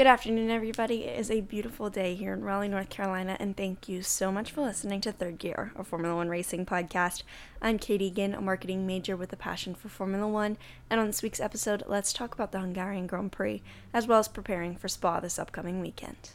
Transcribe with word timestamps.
Good 0.00 0.06
afternoon, 0.06 0.48
everybody. 0.48 1.04
It 1.04 1.18
is 1.18 1.30
a 1.30 1.42
beautiful 1.42 1.90
day 1.90 2.14
here 2.14 2.32
in 2.32 2.42
Raleigh, 2.42 2.68
North 2.68 2.88
Carolina, 2.88 3.36
and 3.38 3.54
thank 3.54 3.86
you 3.86 4.00
so 4.00 4.32
much 4.32 4.50
for 4.50 4.62
listening 4.62 5.02
to 5.02 5.12
Third 5.12 5.36
Gear, 5.36 5.72
a 5.76 5.84
Formula 5.84 6.16
One 6.16 6.30
racing 6.30 6.64
podcast. 6.64 7.22
I'm 7.60 7.78
Kate 7.78 8.00
Eagan, 8.00 8.32
a 8.34 8.40
marketing 8.40 8.86
major 8.86 9.14
with 9.14 9.30
a 9.34 9.36
passion 9.36 9.74
for 9.74 9.90
Formula 9.90 10.26
One, 10.26 10.56
and 10.88 10.98
on 11.00 11.08
this 11.08 11.22
week's 11.22 11.38
episode, 11.38 11.82
let's 11.86 12.14
talk 12.14 12.32
about 12.32 12.50
the 12.50 12.60
Hungarian 12.60 13.06
Grand 13.06 13.30
Prix, 13.30 13.62
as 13.92 14.06
well 14.06 14.20
as 14.20 14.26
preparing 14.26 14.74
for 14.74 14.88
Spa 14.88 15.20
this 15.20 15.38
upcoming 15.38 15.82
weekend. 15.82 16.30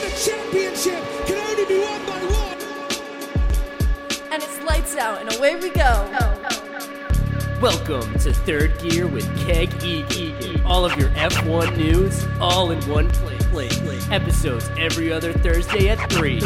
The 0.00 0.10
championship 0.24 1.04
can 1.26 1.38
only 1.38 1.66
be 1.66 1.78
won 1.78 2.04
by 2.04 2.18
one. 2.34 2.58
And 4.32 4.42
it's 4.42 4.60
lights 4.64 4.96
out, 4.96 5.20
and 5.20 5.32
away 5.36 5.54
we 5.54 5.70
go. 5.70 6.10
Oh, 6.20 6.42
oh. 6.50 6.65
Welcome 7.62 8.12
to 8.18 8.34
Third 8.34 8.78
Gear 8.80 9.06
with 9.06 9.26
Kate 9.46 9.70
Eagan. 9.82 10.62
All 10.66 10.84
of 10.84 10.94
your 10.98 11.08
F1 11.10 11.74
news, 11.78 12.26
all 12.38 12.70
in 12.70 12.78
one 12.82 13.08
place. 13.08 14.06
Episodes 14.10 14.68
every 14.76 15.10
other 15.10 15.32
Thursday 15.32 15.88
at 15.88 16.12
3. 16.12 16.38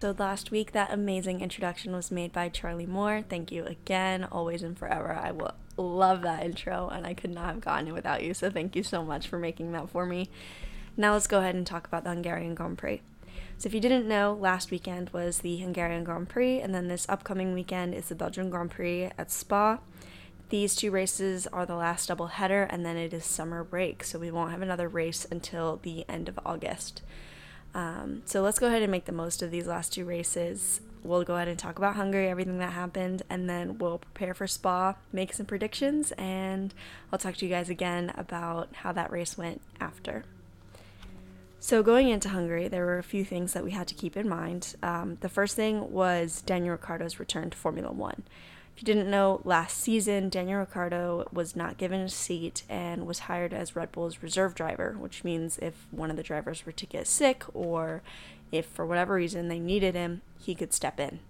So 0.00 0.14
last 0.16 0.52
week, 0.52 0.70
that 0.70 0.92
amazing 0.92 1.40
introduction 1.40 1.92
was 1.92 2.12
made 2.12 2.32
by 2.32 2.48
Charlie 2.48 2.86
Moore. 2.86 3.24
Thank 3.28 3.50
you 3.50 3.64
again, 3.64 4.22
always 4.30 4.62
and 4.62 4.78
forever. 4.78 5.12
I 5.12 5.32
will 5.32 5.54
love 5.76 6.22
that 6.22 6.44
intro, 6.44 6.88
and 6.88 7.04
I 7.04 7.12
could 7.12 7.34
not 7.34 7.46
have 7.46 7.60
gotten 7.60 7.88
it 7.88 7.92
without 7.94 8.22
you. 8.22 8.34
So 8.34 8.50
thank 8.50 8.76
you 8.76 8.84
so 8.84 9.02
much 9.02 9.26
for 9.26 9.36
making 9.36 9.72
that 9.72 9.90
for 9.90 10.06
me. 10.06 10.30
Now 10.96 11.14
let's 11.14 11.26
go 11.26 11.40
ahead 11.40 11.56
and 11.56 11.66
talk 11.66 11.88
about 11.88 12.04
the 12.04 12.10
Hungarian 12.10 12.54
Grand 12.54 12.78
Prix. 12.78 13.02
So, 13.58 13.68
if 13.68 13.74
you 13.74 13.80
didn't 13.80 14.08
know, 14.08 14.36
last 14.38 14.70
weekend 14.70 15.10
was 15.10 15.38
the 15.38 15.56
Hungarian 15.58 16.04
Grand 16.04 16.28
Prix, 16.28 16.60
and 16.60 16.74
then 16.74 16.88
this 16.88 17.06
upcoming 17.08 17.52
weekend 17.52 17.94
is 17.94 18.08
the 18.08 18.14
Belgian 18.14 18.50
Grand 18.50 18.70
Prix 18.70 19.04
at 19.16 19.30
Spa. 19.30 19.78
These 20.48 20.74
two 20.74 20.90
races 20.90 21.46
are 21.46 21.64
the 21.64 21.76
last 21.76 22.08
double 22.08 22.26
header, 22.26 22.64
and 22.64 22.84
then 22.84 22.96
it 22.96 23.12
is 23.12 23.24
summer 23.24 23.62
break, 23.62 24.04
so 24.04 24.18
we 24.18 24.30
won't 24.30 24.50
have 24.50 24.62
another 24.62 24.88
race 24.88 25.26
until 25.30 25.78
the 25.82 26.04
end 26.08 26.28
of 26.28 26.38
August. 26.44 27.02
Um, 27.74 28.22
so, 28.24 28.42
let's 28.42 28.58
go 28.58 28.66
ahead 28.66 28.82
and 28.82 28.90
make 28.90 29.04
the 29.04 29.12
most 29.12 29.42
of 29.42 29.50
these 29.50 29.66
last 29.66 29.92
two 29.92 30.04
races. 30.04 30.80
We'll 31.04 31.24
go 31.24 31.34
ahead 31.34 31.48
and 31.48 31.58
talk 31.58 31.78
about 31.78 31.96
Hungary, 31.96 32.28
everything 32.28 32.58
that 32.58 32.72
happened, 32.72 33.22
and 33.28 33.48
then 33.50 33.78
we'll 33.78 33.98
prepare 33.98 34.34
for 34.34 34.46
Spa, 34.46 34.94
make 35.12 35.32
some 35.32 35.46
predictions, 35.46 36.12
and 36.12 36.72
I'll 37.12 37.18
talk 37.18 37.36
to 37.36 37.44
you 37.44 37.50
guys 37.50 37.68
again 37.68 38.12
about 38.16 38.68
how 38.76 38.92
that 38.92 39.10
race 39.10 39.36
went 39.36 39.62
after. 39.80 40.24
So, 41.64 41.84
going 41.84 42.08
into 42.08 42.30
Hungary, 42.30 42.66
there 42.66 42.84
were 42.84 42.98
a 42.98 43.04
few 43.04 43.24
things 43.24 43.52
that 43.52 43.62
we 43.62 43.70
had 43.70 43.86
to 43.86 43.94
keep 43.94 44.16
in 44.16 44.28
mind. 44.28 44.74
Um, 44.82 45.18
the 45.20 45.28
first 45.28 45.54
thing 45.54 45.92
was 45.92 46.42
Daniel 46.42 46.72
Ricciardo's 46.72 47.20
return 47.20 47.50
to 47.50 47.56
Formula 47.56 47.92
One. 47.92 48.24
If 48.74 48.82
you 48.82 48.86
didn't 48.86 49.08
know, 49.08 49.40
last 49.44 49.78
season, 49.78 50.28
Daniel 50.28 50.58
Ricciardo 50.58 51.28
was 51.32 51.54
not 51.54 51.78
given 51.78 52.00
a 52.00 52.08
seat 52.08 52.64
and 52.68 53.06
was 53.06 53.20
hired 53.20 53.54
as 53.54 53.76
Red 53.76 53.92
Bull's 53.92 54.24
reserve 54.24 54.56
driver, 54.56 54.96
which 54.98 55.22
means 55.22 55.56
if 55.58 55.86
one 55.92 56.10
of 56.10 56.16
the 56.16 56.24
drivers 56.24 56.66
were 56.66 56.72
to 56.72 56.84
get 56.84 57.06
sick 57.06 57.44
or 57.54 58.02
if 58.50 58.66
for 58.66 58.84
whatever 58.84 59.14
reason 59.14 59.46
they 59.46 59.60
needed 59.60 59.94
him, 59.94 60.22
he 60.40 60.56
could 60.56 60.72
step 60.72 60.98
in. 60.98 61.20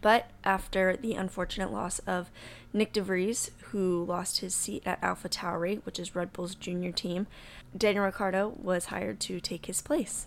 But 0.00 0.30
after 0.42 0.96
the 0.96 1.12
unfortunate 1.14 1.70
loss 1.70 1.98
of 2.00 2.30
Nick 2.72 2.94
de 2.94 3.02
Vries, 3.02 3.50
who 3.72 4.06
lost 4.06 4.40
his 4.40 4.54
seat 4.54 4.82
at 4.86 5.02
Alpha 5.02 5.28
Tauri, 5.28 5.84
which 5.84 5.98
is 5.98 6.14
Red 6.14 6.32
Bull's 6.32 6.54
junior 6.54 6.92
team, 6.92 7.26
Daniel 7.76 8.04
Ricciardo 8.04 8.54
was 8.60 8.86
hired 8.86 9.20
to 9.20 9.40
take 9.40 9.66
his 9.66 9.80
place. 9.80 10.26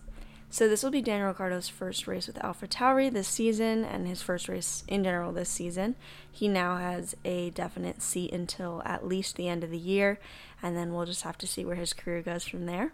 So 0.49 0.67
this 0.69 0.83
will 0.83 0.91
be 0.91 1.01
Daniel 1.01 1.29
Ricciardo's 1.29 1.67
first 1.67 2.05
race 2.05 2.27
with 2.27 2.43
Alpha 2.43 2.67
Tauri 2.67 3.11
this 3.11 3.27
season 3.27 3.83
and 3.83 4.07
his 4.07 4.21
first 4.21 4.47
race 4.47 4.83
in 4.87 5.03
general 5.03 5.31
this 5.31 5.49
season. 5.49 5.95
He 6.31 6.47
now 6.47 6.77
has 6.77 7.15
a 7.25 7.49
definite 7.49 8.03
seat 8.03 8.31
until 8.31 8.83
at 8.85 9.07
least 9.07 9.35
the 9.35 9.47
end 9.47 9.63
of 9.63 9.71
the 9.71 9.79
year, 9.79 10.19
and 10.61 10.77
then 10.77 10.93
we'll 10.93 11.07
just 11.07 11.23
have 11.23 11.39
to 11.39 11.47
see 11.47 11.65
where 11.65 11.75
his 11.75 11.91
career 11.91 12.21
goes 12.21 12.45
from 12.45 12.67
there. 12.67 12.93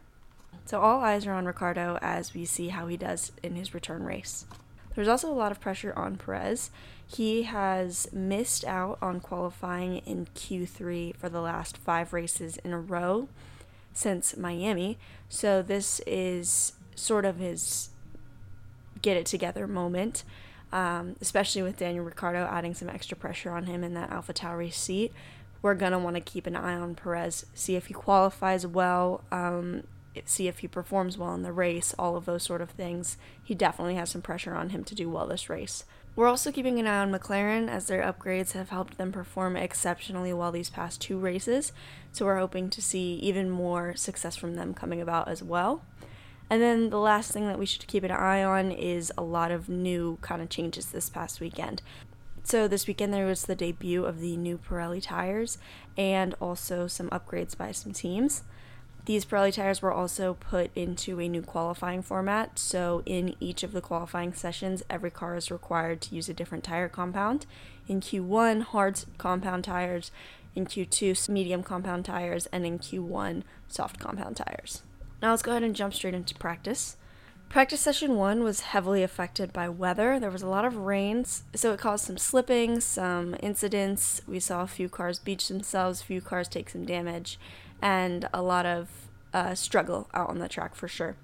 So 0.64 0.80
all 0.80 1.02
eyes 1.02 1.27
are 1.27 1.33
on 1.33 1.45
Ricciardo 1.45 2.00
as 2.02 2.33
we 2.33 2.45
see 2.45 2.70
how 2.70 2.88
he 2.88 2.95
does 2.95 3.33
in 3.44 3.55
his 3.55 3.73
return 3.73 4.04
race. 4.04 4.45
There's 4.95 5.10
also 5.10 5.30
a 5.30 5.36
lot 5.36 5.52
of 5.52 5.60
pressure 5.60 5.93
on 5.98 6.16
Perez. 6.16 6.71
He 7.05 7.43
has 7.43 8.08
missed 8.14 8.64
out 8.64 8.98
on 9.02 9.20
qualifying 9.20 9.98
in 9.98 10.27
Q3 10.33 11.16
for 11.17 11.27
the 11.27 11.42
last 11.42 11.77
five 11.77 12.14
races 12.14 12.58
in 12.64 12.71
a 12.71 12.80
row 12.80 13.27
since 13.99 14.37
Miami. 14.37 14.98
So 15.27 15.61
this 15.61 15.99
is 16.08 16.73
sort 16.95 17.26
of 17.26 17.37
his 17.37 17.89
get 19.02 19.17
it 19.17 19.26
together 19.26 19.67
moment, 19.67 20.23
um, 20.71 21.17
especially 21.20 21.61
with 21.61 21.77
Daniel 21.77 22.05
Ricciardo 22.05 22.48
adding 22.49 22.73
some 22.73 22.89
extra 22.89 23.17
pressure 23.17 23.52
on 23.52 23.65
him 23.65 23.83
in 23.83 23.93
that 23.95 24.10
Alpha 24.10 24.33
Tauri 24.33 24.71
seat. 24.71 25.11
We're 25.61 25.76
going 25.76 25.92
to 25.92 25.99
want 25.99 26.15
to 26.15 26.21
keep 26.21 26.48
an 26.48 26.55
eye 26.55 26.76
on 26.76 26.95
Perez, 26.95 27.45
see 27.54 27.76
if 27.76 27.87
he 27.87 27.93
qualifies 27.93 28.65
well, 28.65 29.26
um, 29.33 29.83
see 30.23 30.48
if 30.48 30.60
he 30.60 30.67
performs 30.70 31.17
well 31.17 31.33
in 31.33 31.43
the 31.43 31.52
race, 31.52 31.93
all 31.99 32.16
of 32.16 32.23
those 32.23 32.43
sort 32.43 32.61
of 32.61 32.70
things. 32.71 33.17
He 33.43 33.54
definitely 33.54 33.95
has 33.95 34.10
some 34.10 34.21
pressure 34.21 34.55
on 34.55 34.70
him 34.70 34.86
to 34.86 34.95
do 34.95 35.10
well 35.10 35.27
this 35.27 35.49
race. 35.49 35.83
We're 36.15 36.27
also 36.27 36.52
keeping 36.52 36.80
an 36.80 36.87
eye 36.87 36.99
on 36.99 37.11
McLaren 37.11 37.70
as 37.70 37.87
their 37.87 38.02
upgrades 38.02 38.52
have 38.52 38.70
helped 38.70 38.97
them 38.97 39.11
perform 39.11 39.55
exceptionally 39.55 40.33
well 40.33 40.52
these 40.52 40.70
past 40.70 40.99
two 40.99 41.17
races. 41.17 41.71
So 42.11 42.25
we're 42.25 42.39
hoping 42.39 42.70
to 42.71 42.81
see 42.81 43.15
even 43.15 43.49
more 43.49 43.95
success 43.95 44.36
from 44.36 44.55
them 44.55 44.73
coming 44.73 44.99
about 44.99 45.30
as 45.30 45.42
well. 45.42 45.81
And 46.49 46.61
then 46.61 46.89
the 46.89 46.99
last 46.99 47.31
thing 47.31 47.48
that 47.48 47.59
we 47.59 47.65
should 47.65 47.87
keep 47.87 48.03
an 48.03 48.11
eye 48.11 48.43
on 48.43 48.71
is 48.71 49.14
a 49.17 49.21
lot 49.21 49.52
of 49.52 49.69
new 49.69 50.17
kind 50.21 50.42
of 50.42 50.49
changes 50.49 50.87
this 50.87 51.09
past 51.09 51.39
weekend. 51.39 51.81
So 52.43 52.67
this 52.67 52.87
weekend 52.87 53.14
there 53.14 53.27
was 53.27 53.43
the 53.43 53.55
debut 53.55 54.05
of 54.05 54.19
the 54.19 54.36
new 54.36 54.58
Pirelli 54.58 55.03
tires 55.03 55.58
and 55.95 56.33
also 56.42 56.87
some 56.87 57.09
upgrades 57.11 57.55
by 57.55 57.71
some 57.71 57.93
teams. 57.93 58.43
These 59.09 59.25
Pirelli 59.25 59.52
tires 59.52 59.81
were 59.81 59.92
also 59.92 60.36
put 60.36 60.70
into 60.75 61.20
a 61.20 61.27
new 61.27 61.42
qualifying 61.42 62.03
format, 62.03 62.59
so 62.59 63.02
in 63.08 63.36
each 63.39 63.64
of 63.64 63.71
the 63.71 63.81
qualifying 63.81 64.33
sessions, 64.33 64.83
every 64.87 65.09
car 65.09 65.36
is 65.36 65.49
required 65.49 65.99
to 66.02 66.15
use 66.15 66.30
a 66.30 66.33
different 66.36 66.64
tire 66.64 66.87
compound. 66.87 67.48
In 67.87 68.02
Q1, 68.02 68.61
hard 68.61 69.03
compound 69.17 69.64
tires, 69.64 70.11
in 70.53 70.67
Q2, 70.67 71.27
medium 71.27 71.64
compound 71.64 72.05
tires, 72.05 72.45
and 72.52 72.67
in 72.67 72.77
Q1, 72.77 73.42
soft 73.67 73.99
compound 73.99 74.37
tires. 74.37 74.83
Now 75.23 75.31
let's 75.31 75.42
go 75.42 75.53
ahead 75.53 75.64
and 75.64 75.75
jump 75.75 75.95
straight 75.95 76.14
into 76.14 76.36
practice. 76.36 76.95
Practice 77.49 77.81
session 77.81 78.15
one 78.15 78.43
was 78.43 78.59
heavily 78.59 79.02
affected 79.02 79.52
by 79.52 79.69
weather. 79.69 80.19
There 80.19 80.30
was 80.30 80.43
a 80.43 80.48
lot 80.48 80.65
of 80.65 80.77
rains, 80.77 81.45
so 81.55 81.73
it 81.73 81.80
caused 81.80 82.05
some 82.05 82.19
slipping, 82.19 82.80
some 82.80 83.36
incidents. 83.42 84.21
We 84.27 84.39
saw 84.39 84.61
a 84.61 84.67
few 84.67 84.87
cars 84.87 85.17
beach 85.17 85.48
themselves, 85.48 86.02
a 86.02 86.05
few 86.05 86.21
cars 86.21 86.48
take 86.48 86.69
some 86.69 86.86
damage, 86.86 87.39
and 87.82 88.28
a 88.34 88.42
lot 88.42 88.66
of 88.66 88.90
uh, 89.34 89.56
struggle 89.56 90.10
out 90.14 90.30
on 90.30 90.40
the 90.40 90.50
track 90.50 90.76
for 90.76 90.88
sure. 90.88 91.16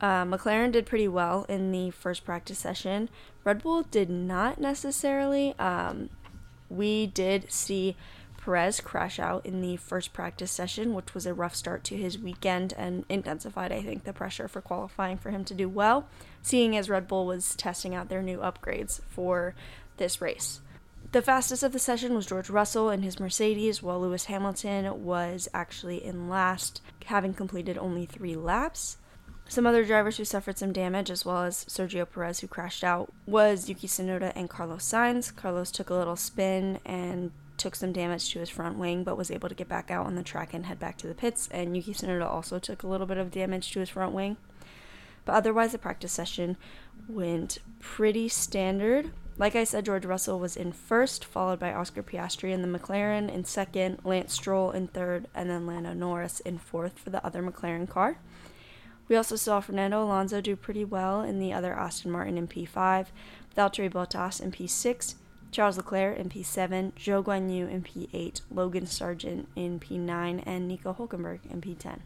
Uh, 0.00 0.24
McLaren 0.24 0.72
did 0.72 0.86
pretty 0.86 1.08
well 1.08 1.46
in 1.48 1.70
the 1.70 1.90
first 1.90 2.24
practice 2.24 2.58
session. 2.58 3.08
Red 3.44 3.62
Bull 3.62 3.82
did 3.82 4.10
not 4.10 4.60
necessarily. 4.60 5.54
Um, 5.58 6.10
we 6.68 7.06
did 7.06 7.50
see 7.50 7.96
Perez 8.44 8.80
crash 8.80 9.18
out 9.18 9.46
in 9.46 9.62
the 9.62 9.76
first 9.76 10.12
practice 10.12 10.50
session, 10.50 10.92
which 10.92 11.14
was 11.14 11.24
a 11.24 11.32
rough 11.32 11.54
start 11.54 11.82
to 11.84 11.96
his 11.96 12.18
weekend 12.18 12.74
and 12.76 13.06
intensified, 13.08 13.72
I 13.72 13.80
think, 13.80 14.04
the 14.04 14.12
pressure 14.12 14.48
for 14.48 14.60
qualifying 14.60 15.16
for 15.16 15.30
him 15.30 15.44
to 15.46 15.54
do 15.54 15.68
well, 15.68 16.06
seeing 16.42 16.76
as 16.76 16.90
Red 16.90 17.08
Bull 17.08 17.24
was 17.24 17.54
testing 17.54 17.94
out 17.94 18.10
their 18.10 18.22
new 18.22 18.38
upgrades 18.38 19.00
for 19.08 19.54
this 19.96 20.20
race. 20.20 20.60
The 21.14 21.22
fastest 21.22 21.62
of 21.62 21.70
the 21.70 21.78
session 21.78 22.12
was 22.16 22.26
George 22.26 22.50
Russell 22.50 22.90
in 22.90 23.04
his 23.04 23.20
Mercedes, 23.20 23.80
while 23.80 24.00
Lewis 24.00 24.24
Hamilton 24.24 25.04
was 25.04 25.48
actually 25.54 26.04
in 26.04 26.28
last, 26.28 26.82
having 27.04 27.34
completed 27.34 27.78
only 27.78 28.04
three 28.04 28.34
laps. 28.34 28.96
Some 29.48 29.64
other 29.64 29.84
drivers 29.84 30.16
who 30.16 30.24
suffered 30.24 30.58
some 30.58 30.72
damage, 30.72 31.12
as 31.12 31.24
well 31.24 31.44
as 31.44 31.66
Sergio 31.66 32.04
Perez, 32.04 32.40
who 32.40 32.48
crashed 32.48 32.82
out, 32.82 33.12
was 33.26 33.68
Yuki 33.68 33.86
Tsunoda 33.86 34.32
and 34.34 34.50
Carlos 34.50 34.82
Sainz. 34.82 35.32
Carlos 35.32 35.70
took 35.70 35.88
a 35.88 35.94
little 35.94 36.16
spin 36.16 36.80
and 36.84 37.30
took 37.58 37.76
some 37.76 37.92
damage 37.92 38.32
to 38.32 38.40
his 38.40 38.50
front 38.50 38.76
wing, 38.76 39.04
but 39.04 39.16
was 39.16 39.30
able 39.30 39.48
to 39.48 39.54
get 39.54 39.68
back 39.68 39.92
out 39.92 40.06
on 40.06 40.16
the 40.16 40.24
track 40.24 40.52
and 40.52 40.66
head 40.66 40.80
back 40.80 40.98
to 40.98 41.06
the 41.06 41.14
pits. 41.14 41.48
And 41.52 41.76
Yuki 41.76 41.94
Tsunoda 41.94 42.28
also 42.28 42.58
took 42.58 42.82
a 42.82 42.88
little 42.88 43.06
bit 43.06 43.18
of 43.18 43.30
damage 43.30 43.70
to 43.70 43.78
his 43.78 43.90
front 43.90 44.14
wing. 44.14 44.36
But 45.24 45.36
otherwise, 45.36 45.70
the 45.70 45.78
practice 45.78 46.10
session 46.10 46.56
went 47.08 47.58
pretty 47.78 48.28
standard. 48.28 49.12
Like 49.36 49.56
I 49.56 49.64
said, 49.64 49.84
George 49.84 50.04
Russell 50.04 50.38
was 50.38 50.56
in 50.56 50.70
first, 50.70 51.24
followed 51.24 51.58
by 51.58 51.72
Oscar 51.72 52.04
Piastri 52.04 52.52
in 52.52 52.62
the 52.62 52.78
McLaren 52.78 53.28
in 53.28 53.44
second, 53.44 53.98
Lance 54.04 54.32
Stroll 54.32 54.70
in 54.70 54.86
third, 54.86 55.26
and 55.34 55.50
then 55.50 55.66
Lando 55.66 55.92
Norris 55.92 56.38
in 56.40 56.58
fourth 56.58 57.00
for 57.00 57.10
the 57.10 57.24
other 57.26 57.42
McLaren 57.42 57.88
car. 57.88 58.18
We 59.08 59.16
also 59.16 59.34
saw 59.34 59.60
Fernando 59.60 60.02
Alonso 60.04 60.40
do 60.40 60.54
pretty 60.54 60.84
well 60.84 61.22
in 61.22 61.40
the 61.40 61.52
other 61.52 61.74
Aston 61.74 62.12
Martin 62.12 62.38
in 62.38 62.46
P5, 62.46 63.06
Valtteri 63.56 63.90
Bottas 63.90 64.40
in 64.40 64.52
P6, 64.52 65.16
Charles 65.50 65.76
Leclerc 65.76 66.16
in 66.16 66.28
P7, 66.28 66.92
Zhou 66.92 67.22
Guanyu 67.24 67.68
in 67.68 67.82
P8, 67.82 68.40
Logan 68.52 68.86
Sargeant 68.86 69.46
in 69.56 69.80
P9, 69.80 70.44
and 70.46 70.68
Nico 70.68 70.94
Hulkenberg 70.94 71.40
in 71.50 71.60
P10. 71.60 71.98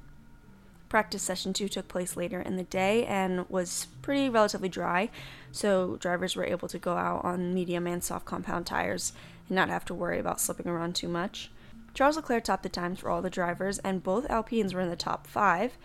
Practice 0.89 1.23
session 1.23 1.53
two 1.53 1.69
took 1.69 1.87
place 1.87 2.17
later 2.17 2.41
in 2.41 2.57
the 2.57 2.63
day 2.63 3.05
and 3.05 3.49
was 3.51 3.89
pretty 4.01 4.31
relatively 4.31 4.71
dry, 4.71 5.11
so 5.53 5.97
drivers 5.97 6.35
were 6.35 6.47
able 6.47 6.69
to 6.69 6.79
go 6.79 6.97
out 6.97 7.25
on 7.25 7.53
medium 7.53 7.87
and 7.87 8.03
soft 8.03 8.25
compound 8.25 8.67
tires 8.67 9.13
and 9.49 9.57
not 9.57 9.69
have 9.69 9.85
to 9.87 9.95
worry 9.95 10.19
about 10.19 10.41
slipping 10.41 10.67
around 10.67 10.95
too 10.95 11.09
much. 11.09 11.51
Charles 11.93 12.17
Leclerc 12.17 12.45
topped 12.45 12.63
the 12.63 12.71
times 12.71 13.01
for 13.01 13.11
all 13.11 13.21
the 13.21 13.29
drivers, 13.29 13.79
and 13.81 14.03
both 14.03 14.31
Alpines 14.31 14.73
were 14.73 14.81
in 14.81 14.89
the 14.89 14.97
top 14.97 15.27
five. 15.27 15.77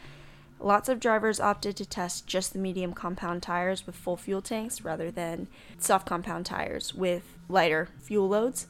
Lots 0.59 0.87
of 0.87 1.01
drivers 1.01 1.39
opted 1.41 1.75
to 1.77 1.85
test 1.85 2.25
just 2.25 2.53
the 2.53 2.59
medium 2.59 2.93
compound 2.93 3.43
tires 3.43 3.85
with 3.85 3.95
full 3.95 4.15
fuel 4.15 4.41
tanks 4.41 4.83
rather 4.83 5.11
than 5.11 5.47
soft 5.77 6.07
compound 6.07 6.45
tires 6.45 6.93
with 6.93 7.37
lighter 7.49 7.89
fuel 7.99 8.29
loads. 8.29 8.67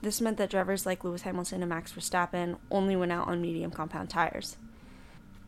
This 0.00 0.22
meant 0.22 0.38
that 0.38 0.50
drivers 0.50 0.86
like 0.86 1.04
Lewis 1.04 1.22
Hamilton 1.22 1.62
and 1.62 1.68
Max 1.68 1.92
Verstappen 1.92 2.56
only 2.70 2.96
went 2.96 3.12
out 3.12 3.28
on 3.28 3.42
medium 3.42 3.70
compound 3.70 4.08
tires. 4.08 4.56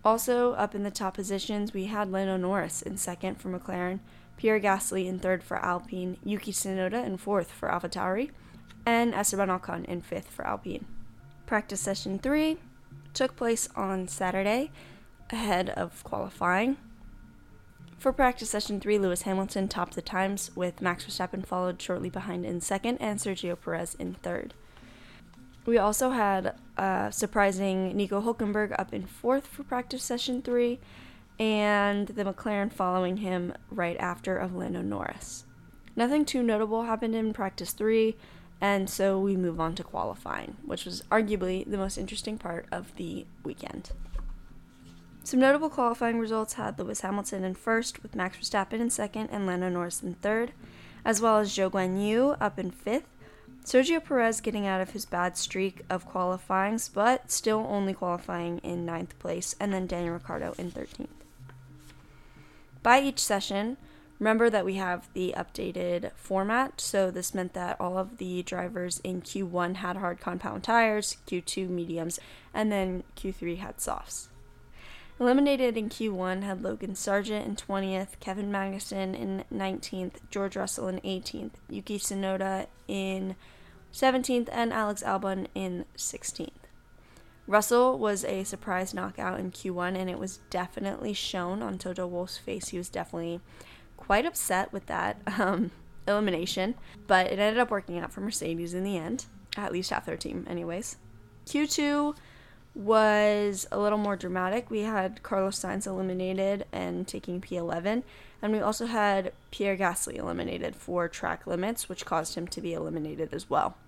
Also, 0.06 0.52
up 0.52 0.72
in 0.72 0.84
the 0.84 0.90
top 0.92 1.14
positions, 1.14 1.74
we 1.74 1.86
had 1.86 2.12
Lando 2.12 2.36
Norris 2.36 2.80
in 2.80 2.96
second 2.96 3.40
for 3.40 3.48
McLaren, 3.48 3.98
Pierre 4.36 4.60
Gasly 4.60 5.04
in 5.06 5.18
third 5.18 5.42
for 5.42 5.56
Alpine, 5.56 6.16
Yuki 6.22 6.52
Tsunoda 6.52 7.04
in 7.04 7.16
fourth 7.16 7.50
for 7.50 7.68
AlphaTauri, 7.68 8.30
and 8.86 9.12
Esteban 9.12 9.48
Ocon 9.48 9.84
in 9.86 10.00
fifth 10.00 10.28
for 10.28 10.46
Alpine. 10.46 10.86
Practice 11.44 11.80
session 11.80 12.20
three 12.20 12.58
took 13.14 13.34
place 13.34 13.68
on 13.74 14.06
Saturday 14.06 14.70
ahead 15.30 15.70
of 15.70 16.04
qualifying. 16.04 16.76
For 17.98 18.12
practice 18.12 18.50
session 18.50 18.78
three, 18.78 19.00
Lewis 19.00 19.22
Hamilton 19.22 19.66
topped 19.66 19.96
the 19.96 20.02
times, 20.02 20.52
with 20.54 20.80
Max 20.80 21.04
Verstappen 21.04 21.44
followed 21.44 21.82
shortly 21.82 22.10
behind 22.10 22.46
in 22.46 22.60
second 22.60 22.98
and 22.98 23.18
Sergio 23.18 23.60
Perez 23.60 23.96
in 23.96 24.14
third. 24.14 24.54
We 25.66 25.78
also 25.78 26.10
had 26.10 26.54
uh, 26.76 27.10
surprising 27.10 27.96
Nico 27.96 28.22
Hulkenberg 28.22 28.74
up 28.78 28.94
in 28.94 29.04
fourth 29.04 29.48
for 29.48 29.64
practice 29.64 30.04
session 30.04 30.40
three, 30.40 30.78
and 31.40 32.06
the 32.06 32.24
McLaren 32.24 32.72
following 32.72 33.18
him 33.18 33.52
right 33.70 33.96
after 33.98 34.38
of 34.38 34.54
Lando 34.54 34.80
Norris. 34.80 35.44
Nothing 35.96 36.24
too 36.24 36.42
notable 36.42 36.84
happened 36.84 37.16
in 37.16 37.32
practice 37.32 37.72
three, 37.72 38.16
and 38.60 38.88
so 38.88 39.18
we 39.18 39.36
move 39.36 39.58
on 39.58 39.74
to 39.74 39.82
qualifying, 39.82 40.56
which 40.64 40.84
was 40.84 41.02
arguably 41.10 41.68
the 41.68 41.76
most 41.76 41.98
interesting 41.98 42.38
part 42.38 42.66
of 42.70 42.94
the 42.94 43.26
weekend. 43.42 43.90
Some 45.24 45.40
notable 45.40 45.68
qualifying 45.68 46.20
results 46.20 46.52
had 46.54 46.78
Lewis 46.78 47.00
Hamilton 47.00 47.42
in 47.42 47.54
first, 47.54 48.04
with 48.04 48.14
Max 48.14 48.38
Verstappen 48.38 48.80
in 48.80 48.90
second 48.90 49.30
and 49.32 49.46
Lando 49.46 49.68
Norris 49.68 50.00
in 50.00 50.14
third, 50.14 50.52
as 51.04 51.20
well 51.20 51.38
as 51.38 51.50
Zhou 51.50 51.70
Guanyu 51.70 52.36
up 52.40 52.58
in 52.58 52.70
fifth. 52.70 53.08
Sergio 53.66 54.02
Perez 54.02 54.40
getting 54.40 54.64
out 54.64 54.80
of 54.80 54.90
his 54.90 55.04
bad 55.04 55.36
streak 55.36 55.82
of 55.90 56.06
qualifyings, 56.06 56.88
but 56.88 57.32
still 57.32 57.66
only 57.68 57.92
qualifying 57.92 58.58
in 58.58 58.86
ninth 58.86 59.18
place, 59.18 59.56
and 59.58 59.72
then 59.72 59.88
Daniel 59.88 60.14
Ricciardo 60.14 60.54
in 60.56 60.70
13th. 60.70 61.08
By 62.84 63.00
each 63.00 63.18
session, 63.18 63.76
remember 64.20 64.48
that 64.50 64.64
we 64.64 64.74
have 64.74 65.08
the 65.14 65.34
updated 65.36 66.12
format, 66.14 66.80
so 66.80 67.10
this 67.10 67.34
meant 67.34 67.54
that 67.54 67.76
all 67.80 67.98
of 67.98 68.18
the 68.18 68.44
drivers 68.44 69.00
in 69.02 69.20
Q1 69.20 69.76
had 69.76 69.96
hard 69.96 70.20
compound 70.20 70.62
tires, 70.62 71.16
Q2 71.26 71.68
mediums, 71.68 72.20
and 72.54 72.70
then 72.70 73.02
Q3 73.16 73.58
had 73.58 73.80
softs. 73.80 74.28
Eliminated 75.18 75.76
in 75.76 75.88
Q1 75.88 76.44
had 76.44 76.62
Logan 76.62 76.92
Sargeant 76.92 77.44
in 77.44 77.56
20th, 77.56 78.20
Kevin 78.20 78.52
Magnussen 78.52 79.18
in 79.18 79.44
19th, 79.52 80.20
George 80.30 80.54
Russell 80.54 80.86
in 80.86 81.00
18th, 81.00 81.54
Yuki 81.68 81.98
Tsunoda 81.98 82.66
in 82.86 83.34
17th, 83.96 84.50
and 84.52 84.74
Alex 84.74 85.02
Albon 85.02 85.46
in 85.54 85.86
16th. 85.96 86.50
Russell 87.46 87.98
was 87.98 88.24
a 88.24 88.44
surprise 88.44 88.92
knockout 88.92 89.40
in 89.40 89.50
Q1, 89.50 89.96
and 89.96 90.10
it 90.10 90.18
was 90.18 90.40
definitely 90.50 91.14
shown 91.14 91.62
on 91.62 91.78
Toto 91.78 92.06
Wolff's 92.06 92.36
face. 92.36 92.68
He 92.68 92.78
was 92.78 92.90
definitely 92.90 93.40
quite 93.96 94.26
upset 94.26 94.70
with 94.70 94.84
that 94.86 95.22
um, 95.38 95.70
elimination, 96.08 96.74
but 97.06 97.26
it 97.28 97.38
ended 97.38 97.58
up 97.58 97.70
working 97.70 97.98
out 97.98 98.12
for 98.12 98.20
Mercedes 98.20 98.74
in 98.74 98.84
the 98.84 98.98
end, 98.98 99.24
at 99.56 99.72
least 99.72 99.88
half 99.88 100.04
their 100.04 100.18
team, 100.18 100.44
anyways. 100.46 100.96
Q2 101.46 102.16
was 102.74 103.66
a 103.72 103.78
little 103.78 103.96
more 103.96 104.16
dramatic. 104.16 104.68
We 104.70 104.80
had 104.80 105.22
Carlos 105.22 105.58
Sainz 105.58 105.86
eliminated 105.86 106.66
and 106.70 107.08
taking 107.08 107.40
P11, 107.40 108.02
and 108.42 108.52
we 108.52 108.60
also 108.60 108.84
had 108.84 109.32
Pierre 109.50 109.78
Gasly 109.78 110.16
eliminated 110.16 110.76
for 110.76 111.08
track 111.08 111.46
limits, 111.46 111.88
which 111.88 112.04
caused 112.04 112.34
him 112.34 112.46
to 112.48 112.60
be 112.60 112.74
eliminated 112.74 113.32
as 113.32 113.48
well. 113.48 113.78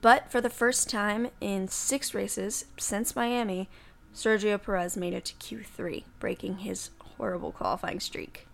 But 0.00 0.30
for 0.30 0.40
the 0.40 0.50
first 0.50 0.88
time 0.88 1.28
in 1.40 1.68
six 1.68 2.14
races 2.14 2.64
since 2.78 3.14
Miami, 3.14 3.68
Sergio 4.14 4.60
Perez 4.60 4.96
made 4.96 5.12
it 5.12 5.24
to 5.26 5.34
Q3, 5.34 6.04
breaking 6.18 6.58
his 6.58 6.90
horrible 7.16 7.52
qualifying 7.52 8.00
streak. 8.00 8.46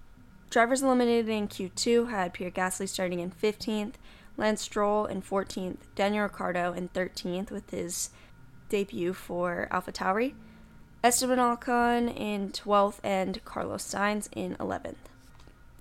Drivers 0.50 0.82
eliminated 0.82 1.28
in 1.28 1.48
Q2 1.48 2.10
had 2.10 2.32
Pierre 2.32 2.50
Gasly 2.50 2.88
starting 2.88 3.20
in 3.20 3.30
15th, 3.30 3.94
Lance 4.36 4.62
Stroll 4.62 5.06
in 5.06 5.22
14th, 5.22 5.78
Daniel 5.94 6.24
Ricciardo 6.24 6.72
in 6.72 6.88
13th 6.90 7.50
with 7.50 7.70
his 7.70 8.10
debut 8.68 9.12
for 9.12 9.68
AlphaTauri, 9.70 10.34
Esteban 11.02 11.38
Ocon 11.38 12.14
in 12.16 12.50
12th, 12.50 12.98
and 13.02 13.44
Carlos 13.44 13.84
Sainz 13.84 14.28
in 14.34 14.56
11th. 14.56 14.96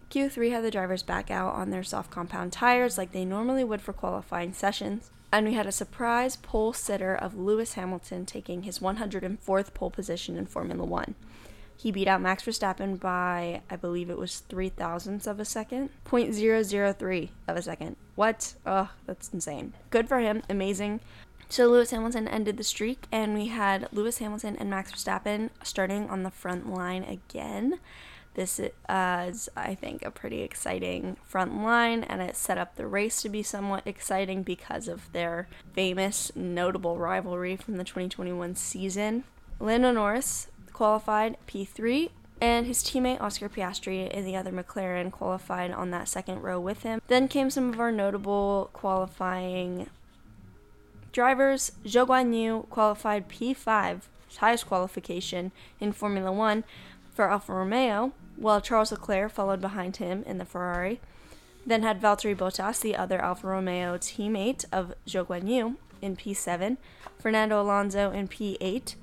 Q3 0.09 0.51
had 0.51 0.63
the 0.63 0.71
drivers 0.71 1.03
back 1.03 1.31
out 1.31 1.56
on 1.56 1.71
their 1.71 1.83
soft 1.83 2.11
compound 2.11 2.53
tires 2.53 2.97
like 2.97 3.11
they 3.11 3.25
normally 3.25 3.63
would 3.63 3.81
for 3.81 3.91
qualifying 3.91 4.53
sessions, 4.53 5.11
and 5.37 5.47
we 5.47 5.53
had 5.53 5.67
a 5.67 5.71
surprise 5.71 6.37
pole 6.37 6.71
sitter 6.71 7.13
of 7.13 7.35
Lewis 7.35 7.73
Hamilton 7.73 8.25
taking 8.25 8.63
his 8.63 8.79
104th 8.79 9.73
pole 9.73 9.91
position 9.91 10.37
in 10.37 10.45
Formula 10.45 10.85
One. 10.85 11.15
He 11.75 11.91
beat 11.91 12.07
out 12.07 12.21
Max 12.21 12.43
Verstappen 12.43 12.97
by, 12.97 13.61
I 13.69 13.75
believe 13.75 14.09
it 14.09 14.17
was 14.17 14.39
three 14.39 14.69
thousandths 14.69 15.27
of 15.27 15.41
a 15.41 15.45
second, 15.45 15.89
0.003 16.05 17.29
of 17.49 17.57
a 17.57 17.61
second. 17.61 17.97
What? 18.15 18.53
Ugh, 18.65 18.87
that's 19.05 19.33
insane. 19.33 19.73
Good 19.89 20.07
for 20.07 20.19
him. 20.19 20.41
Amazing. 20.49 21.01
So 21.49 21.67
Lewis 21.67 21.91
Hamilton 21.91 22.29
ended 22.29 22.55
the 22.55 22.63
streak, 22.63 23.05
and 23.11 23.33
we 23.33 23.47
had 23.47 23.89
Lewis 23.91 24.19
Hamilton 24.19 24.55
and 24.55 24.69
Max 24.69 24.93
Verstappen 24.93 25.49
starting 25.63 26.09
on 26.09 26.23
the 26.23 26.31
front 26.31 26.73
line 26.73 27.03
again. 27.03 27.79
This 28.35 28.59
is, 28.59 29.49
I 29.55 29.75
think, 29.79 30.05
a 30.05 30.11
pretty 30.11 30.41
exciting 30.41 31.15
front 31.25 31.61
line, 31.63 32.03
and 32.03 32.21
it 32.21 32.35
set 32.35 32.57
up 32.57 32.75
the 32.75 32.85
race 32.85 33.21
to 33.21 33.29
be 33.29 33.41
somewhat 33.41 33.87
exciting 33.87 34.43
because 34.43 34.87
of 34.87 35.11
their 35.13 35.47
famous, 35.73 36.33
notable 36.35 36.97
rivalry 36.97 37.55
from 37.55 37.77
the 37.77 37.85
2021 37.85 38.55
season. 38.55 39.23
Lando 39.59 39.91
Norris 39.91 40.49
qualified 40.73 41.37
P3, 41.47 42.09
and 42.41 42.67
his 42.67 42.83
teammate 42.83 43.21
Oscar 43.21 43.47
Piastri 43.47 44.11
in 44.11 44.25
the 44.25 44.35
other 44.35 44.51
McLaren 44.51 45.09
qualified 45.09 45.71
on 45.71 45.91
that 45.91 46.09
second 46.09 46.41
row 46.41 46.59
with 46.59 46.83
him. 46.83 47.01
Then 47.07 47.29
came 47.29 47.49
some 47.49 47.69
of 47.71 47.79
our 47.79 47.93
notable 47.93 48.69
qualifying 48.73 49.89
drivers. 51.13 51.71
Zhou 51.85 52.05
Guanyu 52.05 52.67
qualified 52.69 53.29
P5, 53.29 54.01
his 54.27 54.37
highest 54.37 54.68
qualification 54.68 55.54
in 55.80 55.94
Formula 55.94 56.30
One 56.30 56.65
for 57.13 57.31
Alfa 57.31 57.54
Romeo, 57.54 58.11
while 58.37 58.61
Charles 58.61 58.92
Leclerc 58.92 59.31
followed 59.31 59.61
behind 59.61 59.97
him 59.97 60.23
in 60.25 60.37
the 60.37 60.45
Ferrari. 60.45 60.99
Then 61.65 61.81
had 61.81 62.01
Valtteri 62.01 62.35
Bottas, 62.35 62.81
the 62.81 62.95
other 62.95 63.19
Alfa 63.19 63.47
Romeo 63.47 63.97
teammate 63.97 64.65
of 64.71 64.94
Zhou 65.07 65.25
Guanyu, 65.25 65.77
in 66.01 66.15
P7, 66.15 66.77
Fernando 67.19 67.61
Alonso 67.61 68.11
in 68.11 68.27
P8, 68.27 68.95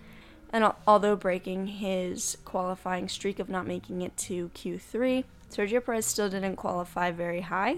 and 0.53 0.65
al- 0.65 0.79
although 0.87 1.17
breaking 1.17 1.67
his 1.67 2.39
qualifying 2.45 3.09
streak 3.09 3.39
of 3.39 3.49
not 3.49 3.67
making 3.67 4.03
it 4.03 4.17
to 4.17 4.51
Q3, 4.55 5.25
Sergio 5.51 5.85
Perez 5.85 6.07
still 6.07 6.31
didn't 6.31 6.57
qualify 6.57 7.11
very 7.11 7.43
high. 7.43 7.77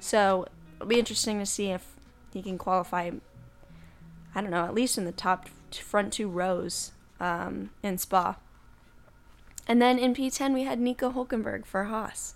So 0.00 0.46
it'll 0.76 0.88
be 0.88 0.98
interesting 0.98 1.38
to 1.38 1.46
see 1.46 1.70
if 1.70 1.86
he 2.32 2.42
can 2.42 2.58
qualify, 2.58 3.10
I 4.34 4.40
don't 4.40 4.50
know, 4.50 4.64
at 4.64 4.74
least 4.74 4.98
in 4.98 5.04
the 5.04 5.12
top 5.12 5.48
front 5.70 6.12
two 6.12 6.28
rows 6.28 6.92
um, 7.20 7.70
in 7.82 7.98
Spa. 7.98 8.36
And 9.66 9.80
then 9.80 9.98
in 9.98 10.14
P10, 10.14 10.52
we 10.52 10.64
had 10.64 10.78
Nico 10.78 11.10
Hulkenberg 11.10 11.64
for 11.64 11.84
Haas. 11.84 12.34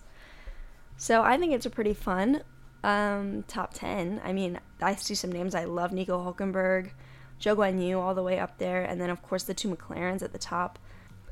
So 0.97 1.21
I 1.21 1.37
think 1.37 1.53
it's 1.53 1.65
a 1.65 1.69
pretty 1.69 1.93
fun 1.93 2.41
um, 2.83 3.43
top 3.47 3.73
10. 3.73 4.21
I 4.23 4.33
mean, 4.33 4.59
I 4.81 4.95
see 4.95 5.15
some 5.15 5.31
names. 5.31 5.55
I 5.55 5.65
love 5.65 5.91
Nico 5.91 6.19
Hulkenberg, 6.23 6.91
Zhou 7.39 7.55
Guanyu 7.55 7.99
all 7.99 8.15
the 8.15 8.23
way 8.23 8.39
up 8.39 8.57
there, 8.57 8.83
and 8.83 8.99
then 8.99 9.09
of 9.09 9.21
course 9.21 9.43
the 9.43 9.53
two 9.53 9.69
McLarens 9.69 10.21
at 10.21 10.31
the 10.31 10.37
top. 10.37 10.79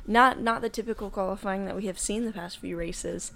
Not 0.09 0.39
not 0.39 0.61
the 0.61 0.69
typical 0.69 1.09
qualifying 1.09 1.65
that 1.65 1.75
we 1.75 1.87
have 1.87 1.99
seen 1.99 2.25
the 2.25 2.31
past 2.31 2.59
few 2.59 2.77
races. 2.77 3.33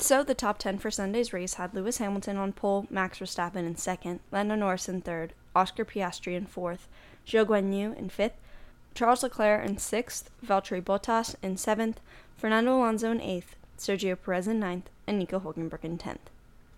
So 0.00 0.22
the 0.22 0.34
top 0.34 0.58
10 0.58 0.78
for 0.78 0.90
Sunday's 0.90 1.32
race 1.32 1.54
had 1.54 1.74
Lewis 1.74 1.98
Hamilton 1.98 2.36
on 2.36 2.52
pole, 2.52 2.86
Max 2.88 3.18
Verstappen 3.18 3.66
in 3.66 3.76
second, 3.76 4.20
Lando 4.30 4.54
Norris 4.54 4.88
in 4.88 5.00
third, 5.00 5.34
Oscar 5.56 5.84
Piastri 5.84 6.36
in 6.36 6.46
fourth, 6.46 6.88
Zhou 7.26 7.44
Guanyu 7.44 7.96
in 7.96 8.08
fifth, 8.08 8.36
Charles 8.98 9.22
Leclerc 9.22 9.64
in 9.64 9.78
sixth, 9.78 10.28
Valtteri 10.44 10.82
Bottas 10.82 11.36
in 11.40 11.56
seventh, 11.56 12.00
Fernando 12.36 12.76
Alonso 12.76 13.12
in 13.12 13.20
eighth, 13.20 13.54
Sergio 13.78 14.16
Perez 14.20 14.48
in 14.48 14.58
ninth, 14.58 14.90
and 15.06 15.20
Nico 15.20 15.38
Hulkenberg 15.38 15.84
in 15.84 15.98
tenth. 15.98 16.28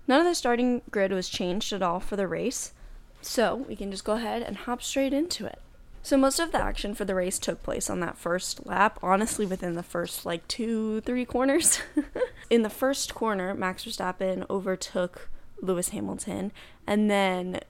None 0.06 0.20
of 0.20 0.26
the 0.26 0.34
starting 0.34 0.82
grid 0.90 1.12
was 1.12 1.30
changed 1.30 1.72
at 1.72 1.80
all 1.80 1.98
for 1.98 2.16
the 2.16 2.28
race, 2.28 2.74
so 3.22 3.54
we 3.66 3.74
can 3.74 3.90
just 3.90 4.04
go 4.04 4.16
ahead 4.16 4.42
and 4.42 4.58
hop 4.58 4.82
straight 4.82 5.14
into 5.14 5.46
it. 5.46 5.60
So 6.02 6.18
most 6.18 6.38
of 6.38 6.52
the 6.52 6.62
action 6.62 6.94
for 6.94 7.06
the 7.06 7.14
race 7.14 7.38
took 7.38 7.62
place 7.62 7.88
on 7.88 8.00
that 8.00 8.18
first 8.18 8.66
lap, 8.66 8.98
honestly 9.02 9.46
within 9.46 9.72
the 9.72 9.82
first 9.82 10.26
like 10.26 10.46
two, 10.46 11.00
three 11.00 11.24
corners. 11.24 11.80
in 12.50 12.60
the 12.60 12.68
first 12.68 13.14
corner, 13.14 13.54
Max 13.54 13.86
Verstappen 13.86 14.44
overtook 14.50 15.30
Lewis 15.62 15.88
Hamilton, 15.88 16.52
and 16.86 17.10
then 17.10 17.60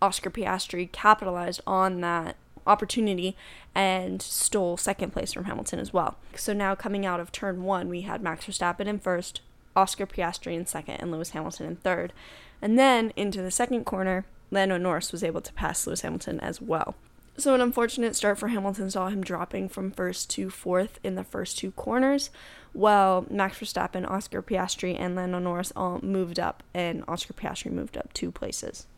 Oscar 0.00 0.30
Piastri 0.30 0.90
capitalized 0.90 1.60
on 1.66 2.00
that 2.00 2.36
opportunity 2.68 3.36
and 3.74 4.22
stole 4.22 4.76
second 4.76 5.12
place 5.12 5.32
from 5.32 5.44
Hamilton 5.44 5.80
as 5.80 5.92
well. 5.92 6.16
So 6.36 6.52
now 6.52 6.74
coming 6.74 7.04
out 7.04 7.20
of 7.20 7.32
turn 7.32 7.64
one, 7.64 7.88
we 7.88 8.02
had 8.02 8.22
Max 8.22 8.44
Verstappen 8.44 8.86
in 8.86 8.98
first, 8.98 9.40
Oscar 9.74 10.06
Piastri 10.06 10.54
in 10.54 10.66
second, 10.66 10.96
and 10.96 11.10
Lewis 11.10 11.30
Hamilton 11.30 11.66
in 11.66 11.76
third. 11.76 12.12
And 12.60 12.78
then 12.78 13.12
into 13.16 13.42
the 13.42 13.50
second 13.50 13.84
corner, 13.84 14.24
Lando 14.50 14.76
Norris 14.76 15.12
was 15.12 15.24
able 15.24 15.40
to 15.40 15.52
pass 15.52 15.86
Lewis 15.86 16.02
Hamilton 16.02 16.40
as 16.40 16.60
well. 16.60 16.94
So, 17.36 17.54
an 17.54 17.60
unfortunate 17.60 18.16
start 18.16 18.36
for 18.36 18.48
Hamilton 18.48 18.90
saw 18.90 19.10
him 19.10 19.22
dropping 19.22 19.68
from 19.68 19.92
first 19.92 20.28
to 20.30 20.50
fourth 20.50 20.98
in 21.04 21.14
the 21.14 21.22
first 21.22 21.56
two 21.56 21.70
corners, 21.70 22.30
while 22.72 23.26
Max 23.30 23.58
Verstappen, 23.58 24.10
Oscar 24.10 24.42
Piastri, 24.42 24.98
and 24.98 25.14
Lando 25.14 25.38
Norris 25.38 25.72
all 25.76 26.00
moved 26.02 26.40
up, 26.40 26.64
and 26.74 27.04
Oscar 27.06 27.34
Piastri 27.34 27.70
moved 27.70 27.96
up 27.96 28.12
two 28.12 28.32
places. 28.32 28.88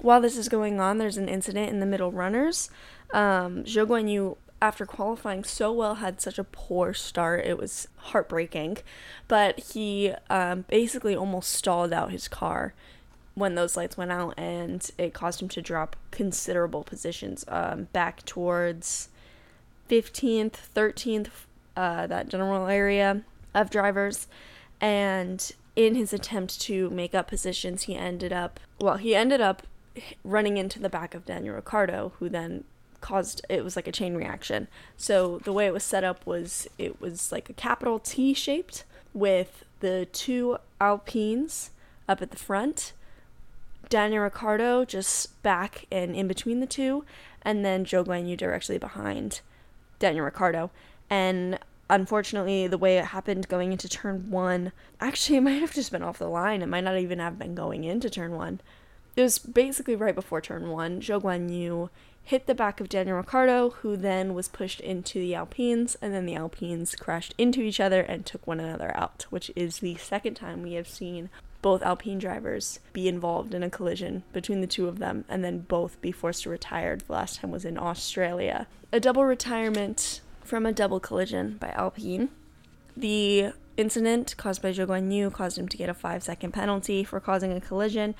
While 0.00 0.20
this 0.20 0.36
is 0.36 0.48
going 0.48 0.80
on, 0.80 0.98
there's 0.98 1.16
an 1.16 1.28
incident 1.28 1.70
in 1.70 1.80
the 1.80 1.86
middle 1.86 2.12
runners. 2.12 2.70
Um, 3.12 3.64
Zhou 3.64 3.86
Guanyu, 3.86 4.36
after 4.60 4.86
qualifying 4.86 5.44
so 5.44 5.72
well, 5.72 5.96
had 5.96 6.20
such 6.20 6.38
a 6.38 6.44
poor 6.44 6.94
start. 6.94 7.44
It 7.44 7.58
was 7.58 7.88
heartbreaking, 7.96 8.78
but 9.28 9.58
he 9.58 10.12
um, 10.28 10.64
basically 10.68 11.16
almost 11.16 11.52
stalled 11.52 11.92
out 11.92 12.12
his 12.12 12.28
car 12.28 12.74
when 13.34 13.54
those 13.54 13.76
lights 13.76 13.96
went 13.96 14.10
out, 14.10 14.34
and 14.38 14.90
it 14.96 15.12
caused 15.12 15.42
him 15.42 15.48
to 15.50 15.60
drop 15.60 15.94
considerable 16.10 16.82
positions 16.82 17.44
um, 17.48 17.88
back 17.92 18.24
towards 18.24 19.10
15th, 19.90 20.54
13th, 20.74 21.28
uh, 21.76 22.06
that 22.06 22.28
general 22.28 22.66
area 22.66 23.22
of 23.54 23.70
drivers. 23.70 24.26
And 24.80 25.52
in 25.74 25.94
his 25.94 26.12
attempt 26.12 26.60
to 26.62 26.88
make 26.90 27.14
up 27.14 27.28
positions, 27.28 27.82
he 27.82 27.94
ended 27.94 28.32
up, 28.32 28.58
well, 28.80 28.96
he 28.96 29.14
ended 29.14 29.42
up 29.42 29.62
running 30.24 30.56
into 30.56 30.78
the 30.78 30.88
back 30.88 31.14
of 31.14 31.24
Daniel 31.24 31.54
Ricciardo, 31.54 32.12
who 32.18 32.28
then 32.28 32.64
caused 33.00 33.44
it 33.48 33.62
was 33.62 33.76
like 33.76 33.86
a 33.86 33.92
chain 33.92 34.14
reaction. 34.14 34.68
So 34.96 35.38
the 35.44 35.52
way 35.52 35.66
it 35.66 35.72
was 35.72 35.84
set 35.84 36.04
up 36.04 36.26
was 36.26 36.66
it 36.78 37.00
was 37.00 37.30
like 37.30 37.48
a 37.50 37.54
capital 37.54 37.98
T 37.98 38.34
shaped 38.34 38.84
with 39.12 39.64
the 39.80 40.06
two 40.12 40.58
Alpines 40.80 41.70
up 42.08 42.22
at 42.22 42.30
the 42.30 42.36
front 42.36 42.92
Daniel 43.88 44.24
Ricciardo 44.24 44.84
just 44.84 45.42
back 45.42 45.86
and 45.90 46.14
in 46.14 46.26
between 46.26 46.60
the 46.60 46.66
two, 46.66 47.04
and 47.42 47.64
then 47.64 47.84
Zhou 47.84 48.04
Guanyu 48.04 48.36
directly 48.36 48.78
behind 48.78 49.40
Daniel 49.98 50.24
Ricciardo. 50.24 50.70
And 51.08 51.58
unfortunately, 51.88 52.66
the 52.66 52.78
way 52.78 52.98
it 52.98 53.06
happened 53.06 53.48
going 53.48 53.72
into 53.72 53.88
turn 53.88 54.30
one, 54.30 54.72
actually, 55.00 55.36
it 55.38 55.42
might 55.42 55.60
have 55.60 55.74
just 55.74 55.92
been 55.92 56.02
off 56.02 56.18
the 56.18 56.28
line. 56.28 56.62
It 56.62 56.68
might 56.68 56.84
not 56.84 56.98
even 56.98 57.18
have 57.18 57.38
been 57.38 57.54
going 57.54 57.84
into 57.84 58.10
turn 58.10 58.32
one. 58.32 58.60
It 59.16 59.22
was 59.22 59.38
basically 59.38 59.96
right 59.96 60.14
before 60.14 60.42
turn 60.42 60.68
one. 60.68 61.00
Zhou 61.00 61.22
Guanyu 61.22 61.88
hit 62.22 62.46
the 62.46 62.54
back 62.54 62.80
of 62.80 62.90
Daniel 62.90 63.16
Ricciardo, 63.16 63.70
who 63.70 63.96
then 63.96 64.34
was 64.34 64.48
pushed 64.48 64.80
into 64.80 65.18
the 65.18 65.34
Alpines, 65.34 65.96
and 66.02 66.12
then 66.12 66.26
the 66.26 66.34
Alpines 66.34 66.94
crashed 66.94 67.34
into 67.38 67.62
each 67.62 67.80
other 67.80 68.02
and 68.02 68.26
took 68.26 68.46
one 68.46 68.60
another 68.60 68.94
out, 68.94 69.26
which 69.30 69.50
is 69.56 69.78
the 69.78 69.94
second 69.96 70.34
time 70.34 70.62
we 70.62 70.74
have 70.74 70.86
seen 70.86 71.30
both 71.62 71.82
Alpine 71.82 72.18
drivers 72.18 72.78
be 72.92 73.08
involved 73.08 73.54
in 73.54 73.62
a 73.62 73.70
collision 73.70 74.22
between 74.32 74.60
the 74.60 74.66
two 74.66 74.86
of 74.86 74.98
them 74.98 75.24
and 75.28 75.42
then 75.42 75.60
both 75.60 76.00
be 76.00 76.12
forced 76.12 76.42
to 76.42 76.50
retire. 76.50 76.96
The 76.96 77.12
last 77.12 77.40
time 77.40 77.50
was 77.50 77.64
in 77.64 77.78
Australia. 77.78 78.66
A 78.92 79.00
double 79.00 79.24
retirement 79.24 80.20
from 80.44 80.66
a 80.66 80.72
double 80.72 81.00
collision 81.00 81.56
by 81.58 81.70
Alpine. 81.70 82.28
The 82.96 83.52
incident 83.76 84.34
caused 84.36 84.62
by 84.62 84.70
Zhou 84.70 84.86
Guanyu 84.86 85.32
caused 85.32 85.58
him 85.58 85.68
to 85.68 85.76
get 85.76 85.88
a 85.88 85.94
five 85.94 86.22
second 86.22 86.52
penalty 86.52 87.02
for 87.02 87.18
causing 87.18 87.52
a 87.52 87.60
collision, 87.60 88.14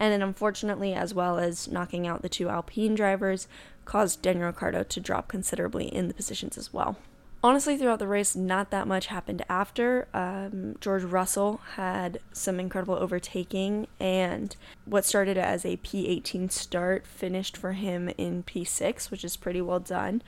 and 0.00 0.12
then 0.12 0.22
unfortunately, 0.22 0.94
as 0.94 1.14
well 1.14 1.38
as 1.38 1.68
knocking 1.68 2.06
out 2.06 2.22
the 2.22 2.28
two 2.28 2.48
Alpine 2.48 2.96
drivers, 2.96 3.46
caused 3.84 4.22
Daniel 4.22 4.46
Ricciardo 4.46 4.82
to 4.82 5.00
drop 5.00 5.28
considerably 5.28 5.86
in 5.86 6.08
the 6.08 6.14
positions 6.14 6.58
as 6.58 6.72
well 6.72 6.96
honestly, 7.42 7.76
throughout 7.76 7.98
the 7.98 8.06
race, 8.06 8.36
not 8.36 8.70
that 8.70 8.86
much 8.86 9.06
happened 9.06 9.44
after. 9.48 10.08
Um, 10.12 10.76
George 10.80 11.04
Russell 11.04 11.60
had 11.74 12.20
some 12.32 12.60
incredible 12.60 12.94
overtaking, 12.94 13.86
and 13.98 14.54
what 14.84 15.04
started 15.04 15.38
as 15.38 15.64
a 15.64 15.78
P18 15.78 16.50
start 16.50 17.06
finished 17.06 17.56
for 17.56 17.72
him 17.72 18.08
in 18.18 18.42
P6, 18.42 19.10
which 19.10 19.24
is 19.24 19.36
pretty 19.36 19.60
well 19.60 19.80
done. 19.80 20.22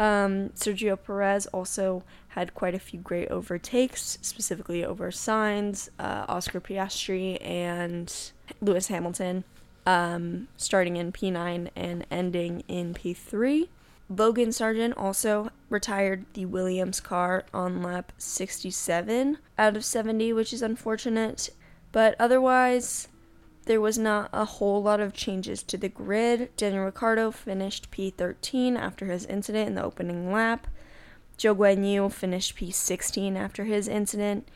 Um, 0.00 0.50
Sergio 0.50 0.98
Perez 1.00 1.46
also 1.46 2.02
had 2.28 2.54
quite 2.54 2.74
a 2.74 2.80
few 2.80 2.98
great 2.98 3.28
overtakes, 3.28 4.18
specifically 4.22 4.84
over 4.84 5.10
Sainz, 5.10 5.88
uh, 5.98 6.24
Oscar 6.28 6.60
Piastri, 6.60 7.44
and 7.44 8.12
Lewis 8.60 8.88
Hamilton, 8.88 9.44
um, 9.86 10.48
starting 10.56 10.96
in 10.96 11.12
P9 11.12 11.70
and 11.76 12.06
ending 12.10 12.64
in 12.66 12.94
P3. 12.94 13.68
Logan 14.08 14.50
Sargeant 14.50 14.94
also 14.96 15.50
retired 15.70 16.26
the 16.34 16.44
Williams 16.44 17.00
car 17.00 17.44
on 17.54 17.82
lap 17.82 18.12
67 18.18 19.38
out 19.56 19.76
of 19.76 19.84
70, 19.84 20.32
which 20.32 20.52
is 20.52 20.60
unfortunate. 20.60 21.50
But 21.90 22.16
otherwise, 22.18 23.08
there 23.64 23.80
was 23.80 23.98
not 23.98 24.30
a 24.32 24.44
whole 24.44 24.82
lot 24.82 25.00
of 25.00 25.12
changes 25.12 25.62
to 25.64 25.76
the 25.76 25.88
grid. 25.88 26.54
Daniel 26.56 26.84
Ricciardo 26.84 27.30
finished 27.30 27.90
P13 27.90 28.76
after 28.76 29.06
his 29.06 29.26
incident 29.26 29.68
in 29.68 29.74
the 29.74 29.84
opening 29.84 30.32
lap. 30.32 30.66
Zhou 31.38 31.56
Guanyu 31.56 32.12
finished 32.12 32.56
P16 32.56 33.36
after 33.36 33.64
his 33.64 33.88
incident. 33.88 34.48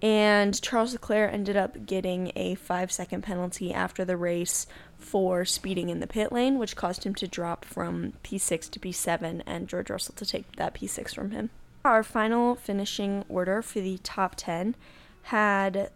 And 0.00 0.60
Charles 0.62 0.92
Leclerc 0.92 1.32
ended 1.32 1.56
up 1.56 1.86
getting 1.86 2.30
a 2.36 2.54
five 2.54 2.92
second 2.92 3.22
penalty 3.22 3.74
after 3.74 4.04
the 4.04 4.16
race 4.16 4.66
for 4.96 5.44
speeding 5.44 5.88
in 5.88 6.00
the 6.00 6.06
pit 6.06 6.30
lane, 6.30 6.58
which 6.58 6.76
caused 6.76 7.04
him 7.04 7.14
to 7.16 7.26
drop 7.26 7.64
from 7.64 8.12
P6 8.22 8.70
to 8.70 8.78
P7 8.78 9.42
and 9.44 9.68
George 9.68 9.90
Russell 9.90 10.14
to 10.16 10.26
take 10.26 10.56
that 10.56 10.74
P6 10.74 11.14
from 11.14 11.32
him. 11.32 11.50
Our 11.84 12.02
final 12.02 12.54
finishing 12.54 13.24
order 13.28 13.60
for 13.62 13.80
the 13.80 13.98
top 13.98 14.34
10 14.36 14.76
had 15.22 15.90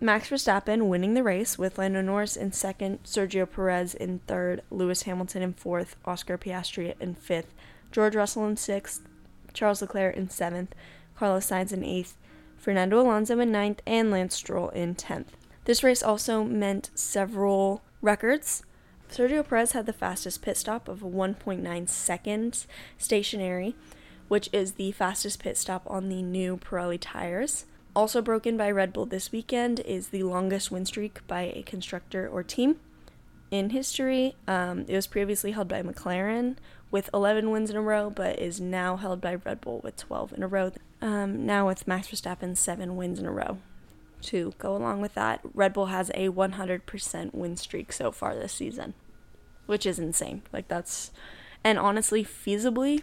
Max 0.00 0.28
Verstappen 0.28 0.86
winning 0.86 1.14
the 1.14 1.24
race 1.24 1.58
with 1.58 1.76
Lando 1.76 2.00
Norris 2.00 2.36
in 2.36 2.52
second, 2.52 3.02
Sergio 3.02 3.50
Perez 3.50 3.94
in 3.94 4.20
third, 4.28 4.62
Lewis 4.70 5.02
Hamilton 5.02 5.42
in 5.42 5.52
fourth, 5.54 5.96
Oscar 6.04 6.38
Piastri 6.38 6.94
in 7.00 7.16
fifth, 7.16 7.52
George 7.90 8.14
Russell 8.14 8.46
in 8.46 8.56
sixth, 8.56 9.02
Charles 9.52 9.82
Leclerc 9.82 10.16
in 10.16 10.30
seventh, 10.30 10.72
Carlos 11.16 11.50
Sainz 11.50 11.72
in 11.72 11.82
eighth, 11.82 12.16
Fernando 12.56 13.00
Alonso 13.00 13.40
in 13.40 13.50
ninth, 13.50 13.82
and 13.88 14.12
Lance 14.12 14.36
Stroll 14.36 14.68
in 14.68 14.94
tenth. 14.94 15.36
This 15.64 15.82
race 15.82 16.02
also 16.02 16.44
meant 16.44 16.90
several 16.94 17.82
records. 18.00 18.62
Sergio 19.10 19.46
Perez 19.46 19.72
had 19.72 19.86
the 19.86 19.92
fastest 19.92 20.42
pit 20.42 20.56
stop 20.56 20.86
of 20.86 21.00
1.9 21.00 21.88
seconds 21.88 22.68
stationary, 22.98 23.74
which 24.28 24.48
is 24.52 24.72
the 24.72 24.92
fastest 24.92 25.42
pit 25.42 25.56
stop 25.56 25.82
on 25.88 26.08
the 26.08 26.22
new 26.22 26.56
Pirelli 26.56 26.98
tires. 27.00 27.64
Also 27.98 28.22
broken 28.22 28.56
by 28.56 28.70
Red 28.70 28.92
Bull 28.92 29.06
this 29.06 29.32
weekend 29.32 29.80
is 29.80 30.10
the 30.10 30.22
longest 30.22 30.70
win 30.70 30.86
streak 30.86 31.26
by 31.26 31.52
a 31.52 31.64
constructor 31.64 32.28
or 32.28 32.44
team 32.44 32.76
in 33.50 33.70
history. 33.70 34.36
Um, 34.46 34.84
it 34.86 34.94
was 34.94 35.08
previously 35.08 35.50
held 35.50 35.66
by 35.66 35.82
McLaren 35.82 36.58
with 36.92 37.10
11 37.12 37.50
wins 37.50 37.70
in 37.70 37.76
a 37.76 37.82
row, 37.82 38.08
but 38.08 38.38
is 38.38 38.60
now 38.60 38.94
held 38.94 39.20
by 39.20 39.34
Red 39.34 39.60
Bull 39.60 39.80
with 39.82 39.96
12 39.96 40.34
in 40.34 40.44
a 40.44 40.46
row. 40.46 40.70
Um, 41.02 41.44
now 41.44 41.66
with 41.66 41.88
Max 41.88 42.06
Verstappen, 42.06 42.56
seven 42.56 42.94
wins 42.94 43.18
in 43.18 43.26
a 43.26 43.32
row 43.32 43.58
to 44.22 44.52
go 44.58 44.76
along 44.76 45.00
with 45.00 45.14
that, 45.14 45.40
Red 45.52 45.72
Bull 45.72 45.86
has 45.86 46.12
a 46.14 46.28
100% 46.28 47.34
win 47.34 47.56
streak 47.56 47.92
so 47.92 48.12
far 48.12 48.36
this 48.36 48.52
season, 48.52 48.94
which 49.66 49.84
is 49.84 49.98
insane. 49.98 50.42
Like, 50.52 50.68
that's, 50.68 51.10
and 51.64 51.80
honestly, 51.80 52.22
feasibly, 52.22 53.02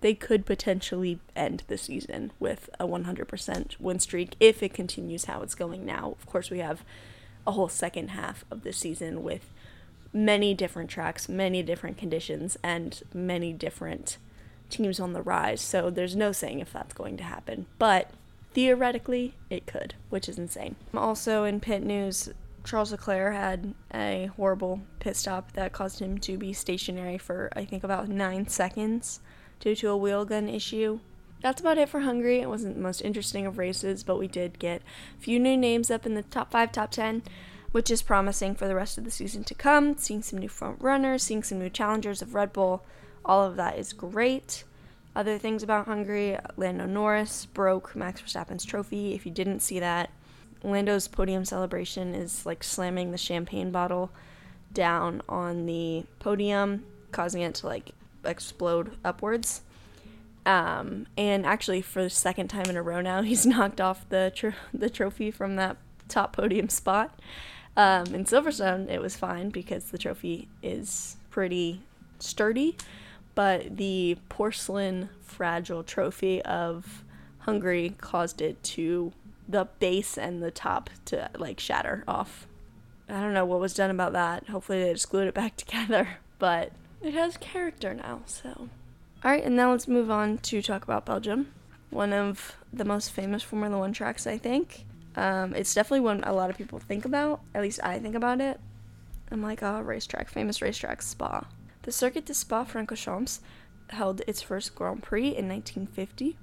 they 0.00 0.14
could 0.14 0.46
potentially 0.46 1.18
end 1.36 1.62
the 1.68 1.78
season 1.78 2.32
with 2.38 2.70
a 2.78 2.86
100% 2.86 3.80
win 3.80 3.98
streak 3.98 4.34
if 4.40 4.62
it 4.62 4.74
continues 4.74 5.26
how 5.26 5.42
it's 5.42 5.54
going 5.54 5.84
now. 5.84 6.16
Of 6.18 6.26
course, 6.26 6.50
we 6.50 6.58
have 6.58 6.84
a 7.46 7.52
whole 7.52 7.68
second 7.68 8.08
half 8.08 8.44
of 8.50 8.62
the 8.62 8.72
season 8.72 9.22
with 9.22 9.50
many 10.12 10.54
different 10.54 10.90
tracks, 10.90 11.28
many 11.28 11.62
different 11.62 11.96
conditions, 11.96 12.56
and 12.62 13.02
many 13.14 13.52
different 13.52 14.18
teams 14.68 15.00
on 15.00 15.12
the 15.12 15.22
rise. 15.22 15.60
So 15.60 15.90
there's 15.90 16.16
no 16.16 16.32
saying 16.32 16.60
if 16.60 16.72
that's 16.72 16.94
going 16.94 17.16
to 17.18 17.24
happen. 17.24 17.66
But 17.78 18.10
Theoretically, 18.52 19.34
it 19.48 19.66
could, 19.66 19.94
which 20.08 20.28
is 20.28 20.38
insane. 20.38 20.74
Also, 20.92 21.44
in 21.44 21.60
pit 21.60 21.84
news, 21.84 22.30
Charles 22.64 22.90
Leclerc 22.90 23.32
had 23.32 23.74
a 23.94 24.28
horrible 24.36 24.80
pit 24.98 25.16
stop 25.16 25.52
that 25.52 25.72
caused 25.72 26.00
him 26.00 26.18
to 26.18 26.36
be 26.36 26.52
stationary 26.52 27.16
for, 27.16 27.50
I 27.54 27.64
think, 27.64 27.84
about 27.84 28.08
nine 28.08 28.48
seconds 28.48 29.20
due 29.60 29.76
to 29.76 29.90
a 29.90 29.96
wheel 29.96 30.24
gun 30.24 30.48
issue. 30.48 30.98
That's 31.42 31.60
about 31.60 31.78
it 31.78 31.88
for 31.88 32.00
Hungary. 32.00 32.40
It 32.40 32.48
wasn't 32.48 32.74
the 32.74 32.82
most 32.82 33.00
interesting 33.00 33.46
of 33.46 33.58
races, 33.58 34.02
but 34.02 34.18
we 34.18 34.26
did 34.26 34.58
get 34.58 34.82
a 35.18 35.22
few 35.22 35.38
new 35.38 35.56
names 35.56 35.90
up 35.90 36.04
in 36.04 36.14
the 36.14 36.22
top 36.22 36.50
five, 36.50 36.72
top 36.72 36.90
ten, 36.90 37.22
which 37.72 37.90
is 37.90 38.02
promising 38.02 38.54
for 38.54 38.66
the 38.66 38.74
rest 38.74 38.98
of 38.98 39.04
the 39.04 39.10
season 39.10 39.44
to 39.44 39.54
come. 39.54 39.96
Seeing 39.96 40.22
some 40.22 40.38
new 40.38 40.48
front 40.48 40.82
runners, 40.82 41.22
seeing 41.22 41.42
some 41.42 41.58
new 41.58 41.70
challengers 41.70 42.20
of 42.20 42.34
Red 42.34 42.52
Bull, 42.52 42.84
all 43.24 43.44
of 43.44 43.56
that 43.56 43.78
is 43.78 43.92
great. 43.92 44.64
Other 45.14 45.38
things 45.38 45.62
about 45.62 45.86
Hungary 45.86 46.38
Lando 46.56 46.86
Norris 46.86 47.46
broke 47.46 47.96
Max 47.96 48.20
Verstappen's 48.20 48.64
trophy. 48.64 49.14
If 49.14 49.24
you 49.24 49.32
didn't 49.32 49.60
see 49.60 49.80
that, 49.80 50.10
Lando's 50.62 51.08
podium 51.08 51.44
celebration 51.44 52.14
is 52.14 52.44
like 52.44 52.62
slamming 52.62 53.10
the 53.10 53.18
champagne 53.18 53.70
bottle 53.70 54.10
down 54.72 55.22
on 55.28 55.66
the 55.66 56.04
podium 56.18 56.84
causing 57.12 57.42
it 57.42 57.54
to 57.56 57.66
like 57.66 57.90
explode 58.24 58.96
upwards. 59.04 59.62
Um, 60.46 61.06
and 61.16 61.44
actually, 61.44 61.82
for 61.82 62.02
the 62.02 62.10
second 62.10 62.48
time 62.48 62.66
in 62.66 62.76
a 62.76 62.82
row 62.82 63.00
now, 63.00 63.22
he's 63.22 63.46
knocked 63.46 63.80
off 63.80 64.08
the 64.08 64.32
tr- 64.34 64.50
the 64.72 64.90
trophy 64.90 65.30
from 65.30 65.56
that 65.56 65.76
top 66.08 66.34
podium 66.34 66.68
spot. 66.68 67.18
Um, 67.76 68.14
in 68.14 68.24
Silverstone, 68.24 68.88
it 68.88 69.00
was 69.00 69.16
fine 69.16 69.50
because 69.50 69.84
the 69.84 69.98
trophy 69.98 70.48
is 70.62 71.16
pretty 71.30 71.82
sturdy, 72.18 72.76
but 73.34 73.76
the 73.76 74.18
porcelain 74.28 75.08
fragile 75.22 75.84
trophy 75.84 76.42
of 76.42 77.04
Hungary 77.40 77.94
caused 78.00 78.40
it 78.40 78.62
to 78.62 79.12
the 79.48 79.68
base 79.78 80.18
and 80.18 80.42
the 80.42 80.50
top 80.50 80.90
to 81.06 81.30
like 81.38 81.60
shatter 81.60 82.04
off. 82.06 82.46
I 83.08 83.20
don't 83.20 83.34
know 83.34 83.44
what 83.44 83.60
was 83.60 83.74
done 83.74 83.90
about 83.90 84.12
that. 84.12 84.48
Hopefully, 84.48 84.82
they 84.82 84.92
just 84.92 85.10
glued 85.10 85.28
it 85.28 85.34
back 85.34 85.56
together, 85.56 86.18
but 86.38 86.72
it 87.02 87.14
has 87.14 87.36
character 87.36 87.94
now, 87.94 88.22
so. 88.26 88.68
Alright, 89.24 89.44
and 89.44 89.56
now 89.56 89.70
let's 89.72 89.88
move 89.88 90.10
on 90.10 90.38
to 90.38 90.62
talk 90.62 90.82
about 90.82 91.06
Belgium. 91.06 91.52
One 91.90 92.12
of 92.12 92.56
the 92.72 92.84
most 92.84 93.10
famous 93.10 93.42
Formula 93.42 93.78
One 93.78 93.92
tracks, 93.92 94.26
I 94.26 94.38
think. 94.38 94.86
Um, 95.16 95.54
it's 95.54 95.74
definitely 95.74 96.00
one 96.00 96.22
a 96.24 96.32
lot 96.32 96.50
of 96.50 96.56
people 96.56 96.78
think 96.78 97.04
about. 97.04 97.40
At 97.54 97.62
least 97.62 97.80
I 97.82 97.98
think 97.98 98.14
about 98.14 98.40
it. 98.40 98.60
I'm 99.30 99.42
like, 99.42 99.62
oh, 99.62 99.80
racetrack, 99.80 100.28
famous 100.28 100.62
racetrack, 100.62 101.02
Spa. 101.02 101.46
The 101.82 101.92
Circuit 101.92 102.26
de 102.26 102.34
Spa 102.34 102.64
Francorchamps 102.64 103.40
held 103.90 104.22
its 104.26 104.42
first 104.42 104.74
Grand 104.74 105.02
Prix 105.02 105.36
in 105.36 105.48
1950. 105.48 106.36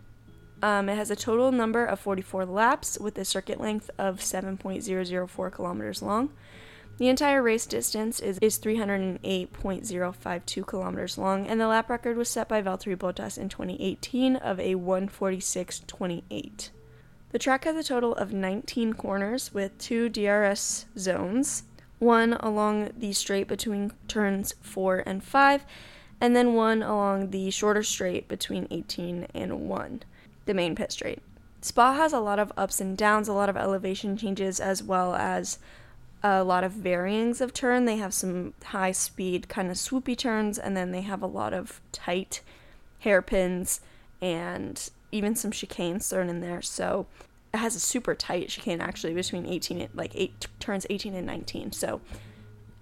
Um, 0.61 0.89
it 0.89 0.95
has 0.95 1.11
a 1.11 1.15
total 1.15 1.51
number 1.51 1.85
of 1.85 1.99
44 1.99 2.45
laps 2.45 2.97
with 2.99 3.17
a 3.17 3.25
circuit 3.25 3.61
length 3.61 3.89
of 3.97 4.19
7.004 4.19 5.51
kilometers 5.51 6.01
long. 6.01 6.31
The 6.97 7.09
entire 7.09 7.43
race 7.43 7.67
distance 7.67 8.19
is, 8.19 8.39
is 8.39 8.57
308.052 8.57 10.65
kilometers 10.65 11.19
long, 11.19 11.45
and 11.45 11.61
the 11.61 11.67
lap 11.67 11.91
record 11.91 12.17
was 12.17 12.27
set 12.27 12.49
by 12.49 12.59
Valtteri 12.61 12.97
Bottas 12.97 13.37
in 13.37 13.49
2018 13.49 14.35
of 14.37 14.59
a 14.59 14.73
146.28. 14.73 16.69
The 17.29 17.39
track 17.39 17.65
has 17.65 17.75
a 17.75 17.83
total 17.83 18.15
of 18.15 18.33
19 18.33 18.93
corners 18.93 19.53
with 19.53 19.77
two 19.77 20.09
DRS 20.09 20.87
zones, 20.97 21.63
one 21.99 22.33
along 22.33 22.89
the 22.97 23.13
straight 23.13 23.47
between 23.47 23.91
turns 24.07 24.55
4 24.61 25.03
and 25.05 25.23
5, 25.23 25.65
and 26.19 26.35
then 26.35 26.55
one 26.55 26.81
along 26.81 27.29
the 27.29 27.51
shorter 27.51 27.83
straight 27.83 28.27
between 28.27 28.67
18 28.71 29.27
and 29.35 29.69
1, 29.69 30.01
the 30.47 30.55
main 30.55 30.73
pit 30.73 30.91
straight. 30.91 31.21
Spa 31.61 31.93
has 31.93 32.11
a 32.11 32.19
lot 32.19 32.39
of 32.39 32.51
ups 32.57 32.81
and 32.81 32.97
downs, 32.97 33.27
a 33.27 33.33
lot 33.33 33.49
of 33.49 33.57
elevation 33.57 34.17
changes, 34.17 34.59
as 34.59 34.81
well 34.81 35.13
as 35.13 35.59
a 36.23 36.43
lot 36.43 36.63
of 36.63 36.71
varyings 36.71 37.41
of 37.41 37.53
turn. 37.53 37.85
They 37.85 37.97
have 37.97 38.13
some 38.13 38.53
high 38.65 38.91
speed, 38.91 39.47
kind 39.47 39.69
of 39.69 39.77
swoopy 39.77 40.17
turns, 40.17 40.57
and 40.57 40.75
then 40.75 40.91
they 40.91 41.01
have 41.01 41.21
a 41.21 41.27
lot 41.27 41.53
of 41.53 41.81
tight 41.91 42.41
hairpins 42.99 43.81
and 44.21 44.89
even 45.11 45.35
some 45.35 45.51
chicanes 45.51 46.09
thrown 46.09 46.29
in 46.29 46.41
there. 46.41 46.61
So 46.61 47.07
it 47.53 47.57
has 47.57 47.75
a 47.75 47.79
super 47.79 48.15
tight 48.15 48.49
chicane 48.49 48.81
actually 48.81 49.13
between 49.13 49.45
18 49.45 49.81
and 49.81 49.89
like 49.93 50.11
eight 50.15 50.47
turns 50.59 50.85
18 50.89 51.13
and 51.13 51.25
19. 51.25 51.71
So 51.71 52.01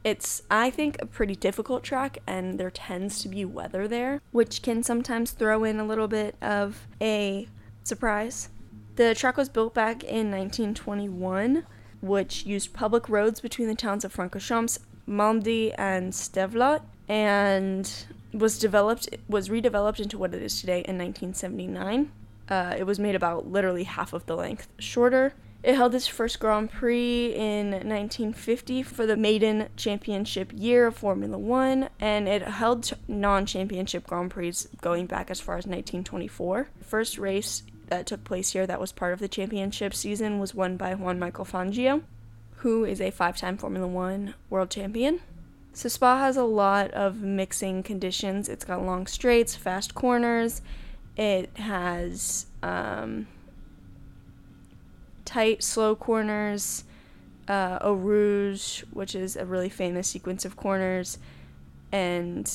it's 0.03 0.43
I 0.49 0.69
think 0.69 0.97
a 1.01 1.05
pretty 1.05 1.35
difficult 1.35 1.83
track 1.83 2.19
and 2.27 2.59
there 2.59 2.71
tends 2.71 3.21
to 3.23 3.27
be 3.27 3.43
weather 3.45 3.87
there, 3.87 4.21
which 4.31 4.61
can 4.61 4.83
sometimes 4.83 5.31
throw 5.31 5.63
in 5.63 5.79
a 5.79 5.85
little 5.85 6.07
bit 6.07 6.35
of 6.41 6.87
a 7.01 7.47
surprise. 7.83 8.49
The 8.95 9.13
track 9.13 9.35
was 9.35 9.49
built 9.49 9.73
back 9.73 10.03
in 10.03 10.31
1921, 10.31 11.65
which 12.05 12.45
used 12.45 12.73
public 12.73 13.09
roads 13.09 13.39
between 13.39 13.67
the 13.67 13.75
towns 13.75 14.05
of 14.05 14.13
Francorchamps, 14.13 14.79
Malmedy, 15.07 15.73
and 15.77 16.13
Stavelot, 16.13 16.81
and 17.07 18.05
was 18.33 18.59
developed 18.59 19.09
was 19.29 19.49
redeveloped 19.49 19.99
into 19.99 20.17
what 20.17 20.33
it 20.33 20.41
is 20.41 20.59
today 20.59 20.79
in 20.79 20.97
1979. 20.97 22.11
Uh, 22.49 22.75
it 22.77 22.83
was 22.83 22.99
made 22.99 23.15
about 23.15 23.47
literally 23.47 23.83
half 23.83 24.13
of 24.13 24.25
the 24.25 24.35
length 24.35 24.67
shorter. 24.77 25.33
It 25.63 25.73
held 25.73 25.95
its 25.95 26.05
first 26.05 26.39
Grand 26.39 26.71
Prix 26.71 27.33
in 27.33 27.71
1950 27.71 28.83
for 28.83 29.07
the 29.07 29.17
maiden 29.17 29.69
championship 29.75 30.51
year 30.53 30.85
of 30.85 30.95
Formula 30.95 31.39
One, 31.39 31.89
and 31.99 32.27
it 32.27 32.43
held 32.43 32.91
non 33.07 33.47
championship 33.47 34.05
Grand 34.05 34.29
Prix 34.29 34.53
going 34.81 35.07
back 35.07 35.31
as 35.31 35.41
far 35.41 35.55
as 35.55 35.65
1924. 35.65 36.67
First 36.81 37.17
race 37.17 37.63
that 37.87 38.05
took 38.05 38.23
place 38.23 38.51
here 38.51 38.67
that 38.67 38.79
was 38.79 38.91
part 38.91 39.13
of 39.13 39.19
the 39.19 39.27
championship 39.27 39.93
season 39.93 40.39
was 40.39 40.53
won 40.53 40.77
by 40.77 40.95
Juan 40.95 41.19
Michael 41.19 41.45
Fangio, 41.45 42.03
who 42.57 42.85
is 42.85 43.01
a 43.01 43.11
five 43.11 43.37
time 43.37 43.57
Formula 43.57 43.87
One 43.87 44.33
world 44.49 44.69
champion. 44.69 45.21
So, 45.73 45.89
Spa 45.89 46.19
has 46.19 46.37
a 46.37 46.45
lot 46.45 46.91
of 46.91 47.21
mixing 47.21 47.83
conditions. 47.83 48.47
It's 48.47 48.63
got 48.63 48.81
long 48.81 49.07
straights, 49.07 49.55
fast 49.55 49.93
corners, 49.93 50.61
it 51.17 51.55
has 51.57 52.45
um, 52.61 53.27
tight, 55.23 55.63
slow 55.63 55.95
corners, 55.95 56.83
uh, 57.47 57.79
Rouge, 57.83 58.83
which 58.91 59.15
is 59.15 59.35
a 59.35 59.45
really 59.45 59.69
famous 59.69 60.07
sequence 60.07 60.45
of 60.45 60.55
corners, 60.55 61.17
and 61.91 62.51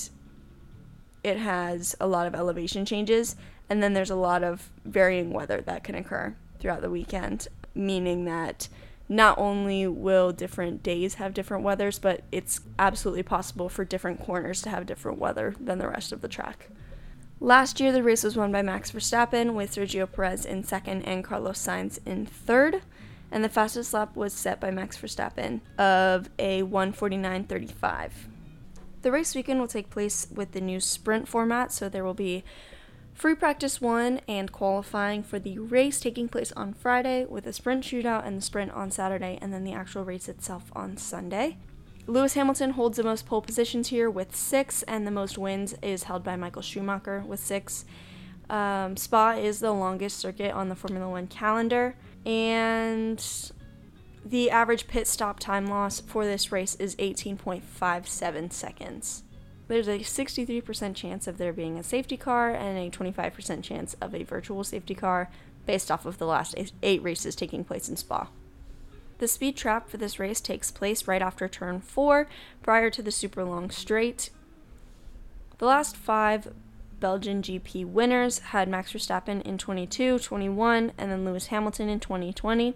it 1.22 1.38
has 1.38 1.94
a 2.00 2.06
lot 2.06 2.26
of 2.26 2.34
elevation 2.34 2.84
changes. 2.84 3.36
And 3.70 3.82
then 3.82 3.94
there's 3.94 4.10
a 4.10 4.16
lot 4.16 4.42
of 4.42 4.68
varying 4.84 5.32
weather 5.32 5.62
that 5.62 5.84
can 5.84 5.94
occur 5.94 6.34
throughout 6.58 6.82
the 6.82 6.90
weekend, 6.90 7.48
meaning 7.74 8.24
that 8.26 8.68
not 9.08 9.38
only 9.38 9.86
will 9.86 10.32
different 10.32 10.82
days 10.82 11.14
have 11.14 11.34
different 11.34 11.64
weathers, 11.64 11.98
but 11.98 12.22
it's 12.30 12.60
absolutely 12.78 13.22
possible 13.22 13.68
for 13.68 13.84
different 13.84 14.20
corners 14.20 14.60
to 14.62 14.70
have 14.70 14.86
different 14.86 15.18
weather 15.18 15.54
than 15.58 15.78
the 15.78 15.88
rest 15.88 16.12
of 16.12 16.20
the 16.20 16.28
track. 16.28 16.68
Last 17.40 17.80
year, 17.80 17.90
the 17.90 18.02
race 18.02 18.22
was 18.22 18.36
won 18.36 18.52
by 18.52 18.60
Max 18.60 18.90
Verstappen, 18.90 19.54
with 19.54 19.74
Sergio 19.74 20.10
Perez 20.10 20.44
in 20.44 20.62
second 20.62 21.02
and 21.04 21.24
Carlos 21.24 21.58
Sainz 21.58 21.98
in 22.04 22.26
third. 22.26 22.82
And 23.32 23.42
the 23.42 23.48
fastest 23.48 23.94
lap 23.94 24.14
was 24.14 24.32
set 24.32 24.60
by 24.60 24.70
Max 24.70 24.98
Verstappen 24.98 25.60
of 25.78 26.28
a 26.38 26.62
149.35. 26.62 28.10
The 29.02 29.12
race 29.12 29.34
weekend 29.34 29.60
will 29.60 29.68
take 29.68 29.88
place 29.88 30.26
with 30.34 30.52
the 30.52 30.60
new 30.60 30.80
sprint 30.80 31.28
format, 31.28 31.72
so 31.72 31.88
there 31.88 32.04
will 32.04 32.12
be 32.12 32.44
free 33.20 33.34
practice 33.34 33.82
one 33.82 34.18
and 34.26 34.50
qualifying 34.50 35.22
for 35.22 35.38
the 35.38 35.58
race 35.58 36.00
taking 36.00 36.26
place 36.26 36.52
on 36.52 36.72
Friday, 36.72 37.26
with 37.26 37.46
a 37.46 37.52
sprint 37.52 37.84
shootout 37.84 38.26
and 38.26 38.38
the 38.38 38.40
sprint 38.40 38.72
on 38.72 38.90
Saturday, 38.90 39.38
and 39.42 39.52
then 39.52 39.62
the 39.62 39.74
actual 39.74 40.06
race 40.06 40.26
itself 40.26 40.72
on 40.74 40.96
Sunday. 40.96 41.58
Lewis 42.06 42.32
Hamilton 42.32 42.70
holds 42.70 42.96
the 42.96 43.02
most 43.02 43.26
pole 43.26 43.42
positions 43.42 43.88
here 43.88 44.08
with 44.08 44.34
six, 44.34 44.82
and 44.84 45.06
the 45.06 45.10
most 45.10 45.36
wins 45.36 45.74
is 45.82 46.04
held 46.04 46.24
by 46.24 46.34
Michael 46.34 46.62
Schumacher 46.62 47.22
with 47.26 47.40
six. 47.40 47.84
Um, 48.48 48.96
Spa 48.96 49.32
is 49.32 49.60
the 49.60 49.72
longest 49.72 50.18
circuit 50.18 50.52
on 50.54 50.70
the 50.70 50.74
Formula 50.74 51.06
One 51.06 51.26
calendar, 51.26 51.96
and 52.24 53.22
the 54.24 54.50
average 54.50 54.88
pit 54.88 55.06
stop 55.06 55.38
time 55.38 55.66
loss 55.66 56.00
for 56.00 56.24
this 56.24 56.50
race 56.50 56.74
is 56.76 56.96
18.57 56.96 58.50
seconds. 58.50 59.24
There's 59.70 59.86
a 59.86 60.00
63% 60.00 60.96
chance 60.96 61.28
of 61.28 61.38
there 61.38 61.52
being 61.52 61.78
a 61.78 61.84
safety 61.84 62.16
car 62.16 62.50
and 62.50 62.76
a 62.76 62.90
25% 62.90 63.62
chance 63.62 63.94
of 64.00 64.12
a 64.16 64.24
virtual 64.24 64.64
safety 64.64 64.96
car 64.96 65.30
based 65.64 65.92
off 65.92 66.04
of 66.04 66.18
the 66.18 66.26
last 66.26 66.56
eight 66.82 67.02
races 67.04 67.36
taking 67.36 67.62
place 67.62 67.88
in 67.88 67.94
Spa. 67.94 68.26
The 69.18 69.28
speed 69.28 69.56
trap 69.56 69.88
for 69.88 69.96
this 69.96 70.18
race 70.18 70.40
takes 70.40 70.72
place 70.72 71.06
right 71.06 71.22
after 71.22 71.46
turn 71.46 71.78
4, 71.78 72.26
prior 72.64 72.90
to 72.90 73.00
the 73.00 73.12
super 73.12 73.44
long 73.44 73.70
straight. 73.70 74.30
The 75.58 75.66
last 75.66 75.96
five 75.96 76.52
Belgian 76.98 77.40
GP 77.40 77.86
winners 77.86 78.40
had 78.40 78.68
Max 78.68 78.92
Verstappen 78.92 79.40
in 79.42 79.56
22, 79.56 80.18
21, 80.18 80.90
and 80.98 81.12
then 81.12 81.24
Lewis 81.24 81.46
Hamilton 81.46 81.88
in 81.88 82.00
2020. 82.00 82.74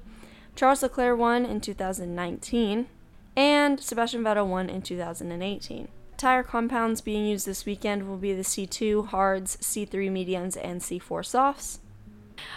Charles 0.54 0.85
Leclerc 0.85 1.18
won 1.18 1.44
in 1.44 1.61
2019, 1.61 2.87
and 3.35 3.80
Sebastian 3.80 4.22
Vettel 4.22 4.46
won 4.46 4.70
in 4.70 4.80
2018. 4.80 5.88
Tire 6.25 6.43
compounds 6.43 7.03
being 7.03 7.27
used 7.27 7.45
this 7.45 7.67
weekend 7.67 8.09
will 8.09 8.17
be 8.17 8.33
the 8.33 8.41
C2 8.41 9.09
hards, 9.09 9.59
C3 9.59 10.11
mediums, 10.11 10.57
and 10.57 10.81
C4 10.81 11.23
softs. 11.23 11.81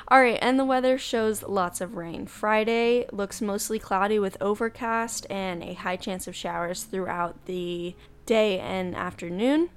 All 0.08 0.22
right, 0.22 0.40
and 0.42 0.58
the 0.58 0.64
weather 0.64 0.98
shows 0.98 1.44
lots 1.44 1.82
of 1.82 1.98
rain. 1.98 2.28
Friday 2.28 3.06
looks 3.12 3.42
mostly 3.42 3.78
cloudy 3.78 4.20
with 4.20 4.38
overcast 4.40 5.28
and 5.30 5.62
a 5.62 5.74
high 5.74 5.98
chance 5.98 6.30
of 6.30 6.34
showers 6.34 6.84
throughout 6.84 7.44
the 7.44 7.94
day 8.26 8.58
and 8.58 8.96
afternoon. 8.96 9.70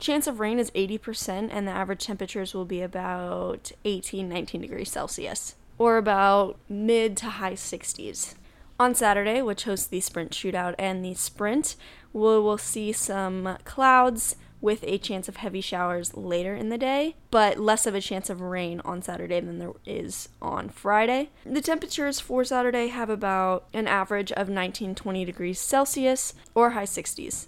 Chance 0.00 0.26
of 0.26 0.40
rain 0.40 0.58
is 0.58 0.72
80%, 0.72 1.50
and 1.52 1.68
the 1.68 1.72
average 1.72 2.04
temperatures 2.04 2.52
will 2.52 2.64
be 2.64 2.82
about 2.82 3.70
18 3.84 4.28
19 4.28 4.60
degrees 4.62 4.90
Celsius, 4.90 5.54
or 5.78 5.98
about 5.98 6.58
mid 6.68 7.16
to 7.18 7.26
high 7.26 7.52
60s. 7.52 8.34
On 8.80 8.94
Saturday, 8.94 9.42
which 9.42 9.64
hosts 9.64 9.86
the 9.86 10.00
sprint 10.00 10.32
shootout 10.32 10.74
and 10.78 11.04
the 11.04 11.12
sprint, 11.12 11.76
we 12.12 12.20
will 12.20 12.58
see 12.58 12.92
some 12.92 13.56
clouds 13.64 14.36
with 14.60 14.84
a 14.84 14.98
chance 14.98 15.28
of 15.28 15.36
heavy 15.36 15.60
showers 15.60 16.14
later 16.14 16.54
in 16.54 16.68
the 16.68 16.78
day, 16.78 17.16
but 17.30 17.58
less 17.58 17.86
of 17.86 17.94
a 17.94 18.00
chance 18.00 18.28
of 18.28 18.40
rain 18.40 18.80
on 18.84 19.00
Saturday 19.00 19.40
than 19.40 19.58
there 19.58 19.72
is 19.86 20.28
on 20.42 20.68
Friday. 20.68 21.30
The 21.44 21.62
temperatures 21.62 22.20
for 22.20 22.44
Saturday 22.44 22.88
have 22.88 23.08
about 23.08 23.66
an 23.72 23.88
average 23.88 24.32
of 24.32 24.48
19 24.48 24.94
20 24.94 25.24
degrees 25.24 25.58
Celsius 25.58 26.34
or 26.54 26.70
high 26.70 26.84
60s. 26.84 27.46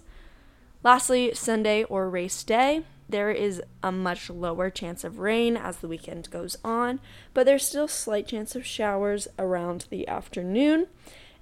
Lastly, 0.83 1.33
Sunday 1.33 1.83
or 1.83 2.09
race 2.09 2.43
day. 2.43 2.83
There 3.07 3.31
is 3.31 3.61
a 3.83 3.91
much 3.91 4.29
lower 4.29 4.69
chance 4.69 5.03
of 5.03 5.19
rain 5.19 5.55
as 5.55 5.77
the 5.77 5.87
weekend 5.87 6.31
goes 6.31 6.57
on, 6.63 6.99
but 7.33 7.45
there's 7.45 7.67
still 7.67 7.87
slight 7.87 8.27
chance 8.27 8.55
of 8.55 8.65
showers 8.65 9.27
around 9.37 9.85
the 9.89 10.07
afternoon. 10.07 10.87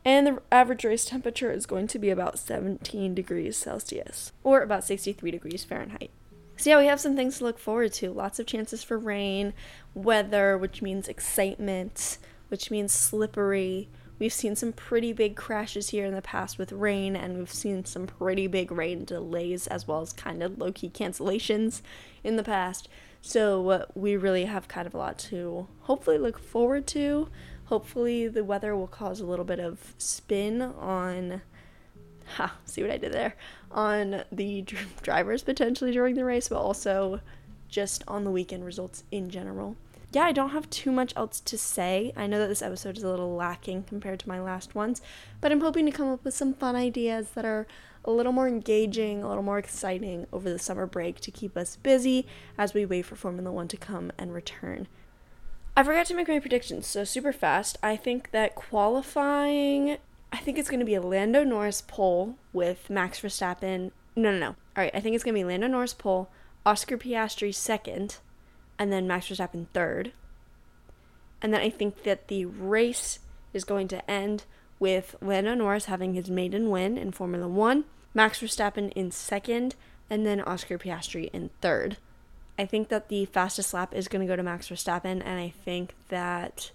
And 0.04 0.26
the 0.26 0.42
average 0.52 0.84
race 0.84 1.06
temperature 1.06 1.52
is 1.52 1.66
going 1.66 1.88
to 1.88 2.00
be 2.00 2.10
about 2.10 2.40
17 2.40 3.14
degrees 3.14 3.56
Celsius 3.56 4.32
or 4.44 4.62
about 4.62 4.84
63 4.84 5.30
degrees 5.30 5.64
Fahrenheit. 5.64 6.10
So, 6.58 6.70
yeah, 6.70 6.80
we 6.80 6.86
have 6.86 7.00
some 7.00 7.16
things 7.16 7.38
to 7.38 7.44
look 7.44 7.58
forward 7.58 7.94
to. 7.94 8.12
Lots 8.12 8.40
of 8.40 8.46
chances 8.46 8.84
for 8.84 8.98
rain, 8.98 9.54
weather, 9.94 10.58
which 10.58 10.82
means 10.82 11.08
excitement, 11.08 12.18
which 12.50 12.70
means 12.70 12.92
slippery. 12.92 13.90
We've 14.20 14.34
seen 14.34 14.56
some 14.56 14.72
pretty 14.72 15.14
big 15.14 15.36
crashes 15.36 15.90
here 15.90 16.06
in 16.06 16.14
the 16.14 16.22
past 16.22 16.60
with 16.60 16.72
rain, 16.72 17.16
and 17.16 17.38
we've 17.38 17.52
seen 17.52 17.86
some 17.86 18.06
pretty 18.06 18.46
big 18.46 18.72
rain 18.72 19.06
delays 19.06 19.66
as 19.66 19.88
well 19.88 20.02
as 20.02 20.14
kind 20.14 20.44
of 20.44 20.60
low 20.60 20.72
key 20.72 20.90
cancellations 20.90 21.82
in 22.24 22.36
the 22.36 22.44
past. 22.44 22.88
So, 23.24 23.88
we 23.96 24.16
really 24.16 24.46
have 24.46 24.68
kind 24.68 24.86
of 24.86 24.94
a 24.94 24.98
lot 24.98 25.18
to 25.20 25.68
hopefully 25.82 26.20
look 26.20 26.38
forward 26.38 26.86
to. 26.88 27.30
Hopefully, 27.72 28.28
the 28.28 28.44
weather 28.44 28.76
will 28.76 28.86
cause 28.86 29.22
a 29.22 29.26
little 29.26 29.46
bit 29.46 29.58
of 29.58 29.96
spin 29.98 30.62
on 30.62 31.42
ha, 32.36 32.58
see 32.66 32.82
what 32.82 32.92
I 32.92 32.98
did 32.98 33.14
there, 33.14 33.38
on 33.72 34.26
the 34.30 34.62
dr- 34.64 35.02
drivers 35.02 35.42
potentially 35.42 35.94
during 35.94 36.16
the 36.16 36.26
race, 36.26 36.50
but 36.50 36.58
also 36.58 37.22
just 37.70 38.04
on 38.10 38.26
the 38.26 38.30
weekend 38.30 38.66
results 38.66 39.06
in 39.10 39.30
general. 39.30 39.78
Yeah, 40.12 40.24
I 40.24 40.34
don't 40.34 40.50
have 40.50 40.70
too 40.70 40.92
much 40.92 41.14
else 41.16 41.40
to 41.40 41.58
say. 41.58 42.12
I 42.18 42.28
know 42.28 42.40
that 42.40 42.50
this 42.50 42.62
episode 42.62 42.98
is 42.98 43.04
a 43.04 43.10
little 43.10 43.36
lacking 43.36 43.84
compared 43.84 44.20
to 44.20 44.28
my 44.28 44.42
last 44.42 44.76
ones, 44.76 45.02
but 45.40 45.54
I'm 45.54 45.62
hoping 45.62 45.86
to 45.86 45.94
come 45.94 46.10
up 46.10 46.26
with 46.26 46.34
some 46.34 46.54
fun 46.54 46.76
ideas 46.76 47.30
that 47.36 47.46
are 47.46 47.68
a 48.04 48.12
little 48.12 48.34
more 48.34 48.50
engaging, 48.50 49.24
a 49.24 49.30
little 49.30 49.44
more 49.44 49.60
exciting 49.60 50.28
over 50.34 50.50
the 50.50 50.60
summer 50.60 50.86
break 50.86 51.22
to 51.22 51.32
keep 51.32 51.56
us 51.56 51.78
busy 51.78 52.28
as 52.58 52.74
we 52.74 52.86
wait 52.86 53.04
for 53.04 53.16
Formula 53.16 53.50
One 53.50 53.70
to 53.70 53.78
come 53.78 54.12
and 54.18 54.34
return. 54.34 54.90
I 55.76 55.84
forgot 55.84 56.06
to 56.08 56.14
make 56.14 56.28
my 56.28 56.40
predictions, 56.40 56.88
so 56.88 57.04
super 57.04 57.32
fast. 57.32 57.78
I 57.82 57.96
think 57.96 58.32
that 58.32 58.56
qualifying 58.56 59.98
I 60.32 60.38
think 60.38 60.58
it's 60.58 60.70
going 60.70 60.80
to 60.80 60.86
be 60.86 60.96
a 60.96 61.02
Lando 61.02 61.44
Norris 61.44 61.82
pole 61.82 62.38
with 62.54 62.90
Max 62.90 63.20
Verstappen. 63.20 63.92
No, 64.16 64.32
no, 64.32 64.40
no. 64.40 64.48
All 64.48 64.56
right, 64.78 64.92
I 64.94 65.02
think 65.02 65.16
it's 65.16 65.24
going 65.24 65.36
to 65.36 65.40
be 65.40 65.44
Lando 65.44 65.68
Norris 65.68 65.94
pole, 65.94 66.30
Oscar 66.66 66.98
Piastri 66.98 67.54
second, 67.54 68.18
and 68.80 68.92
then 68.92 69.08
Max 69.08 69.28
Verstappen 69.28 69.68
third. 69.74 70.14
And 71.42 71.54
then 71.54 71.62
I 71.62 71.70
think 71.70 72.04
that 72.04 72.28
the 72.28 72.46
race 72.46 73.20
is 73.54 73.66
going 73.66 73.88
to 73.90 74.10
end 74.10 74.46
with 74.80 75.16
Lando 75.22 75.54
Norris 75.54 75.86
having 75.86 76.14
his 76.14 76.30
maiden 76.30 76.70
win 76.70 76.98
in 76.98 77.12
Formula 77.12 77.48
One, 77.48 77.84
Max 78.14 78.40
Verstappen 78.40 78.92
in 78.94 79.12
second, 79.12 79.76
and 80.10 80.26
then 80.26 80.42
Oscar 80.42 80.78
Piastri 80.78 81.30
in 81.34 81.50
third. 81.62 81.98
I 82.62 82.68
think 82.68 82.90
that 82.90 83.10
the 83.10 83.26
fastest 83.26 83.74
lap 83.74 83.92
is 83.92 84.08
going 84.08 84.22
to 84.22 84.32
go 84.32 84.36
to 84.36 84.44
Max 84.44 84.70
Verstappen, 84.70 85.20
and 85.26 85.40
I 85.40 85.52
think 85.66 85.96
that 86.10 86.70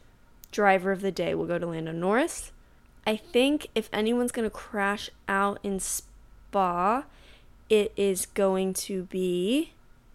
driver 0.50 0.90
of 0.90 1.00
the 1.00 1.12
day 1.12 1.32
will 1.32 1.46
go 1.46 1.60
to 1.60 1.66
Lando 1.66 1.92
Norris. 1.92 2.50
I 3.06 3.14
think 3.14 3.68
if 3.72 3.88
anyone's 3.92 4.32
going 4.32 4.50
to 4.50 4.50
crash 4.50 5.10
out 5.28 5.60
in 5.62 5.78
Spa, 5.78 7.04
it 7.70 7.92
is 7.96 8.26
going 8.26 8.74
to 8.74 9.04
be 9.04 9.74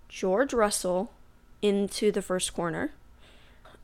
George 0.10 0.54
Russell 0.54 1.14
into 1.62 2.12
the 2.12 2.22
first 2.22 2.54
corner. 2.54 2.92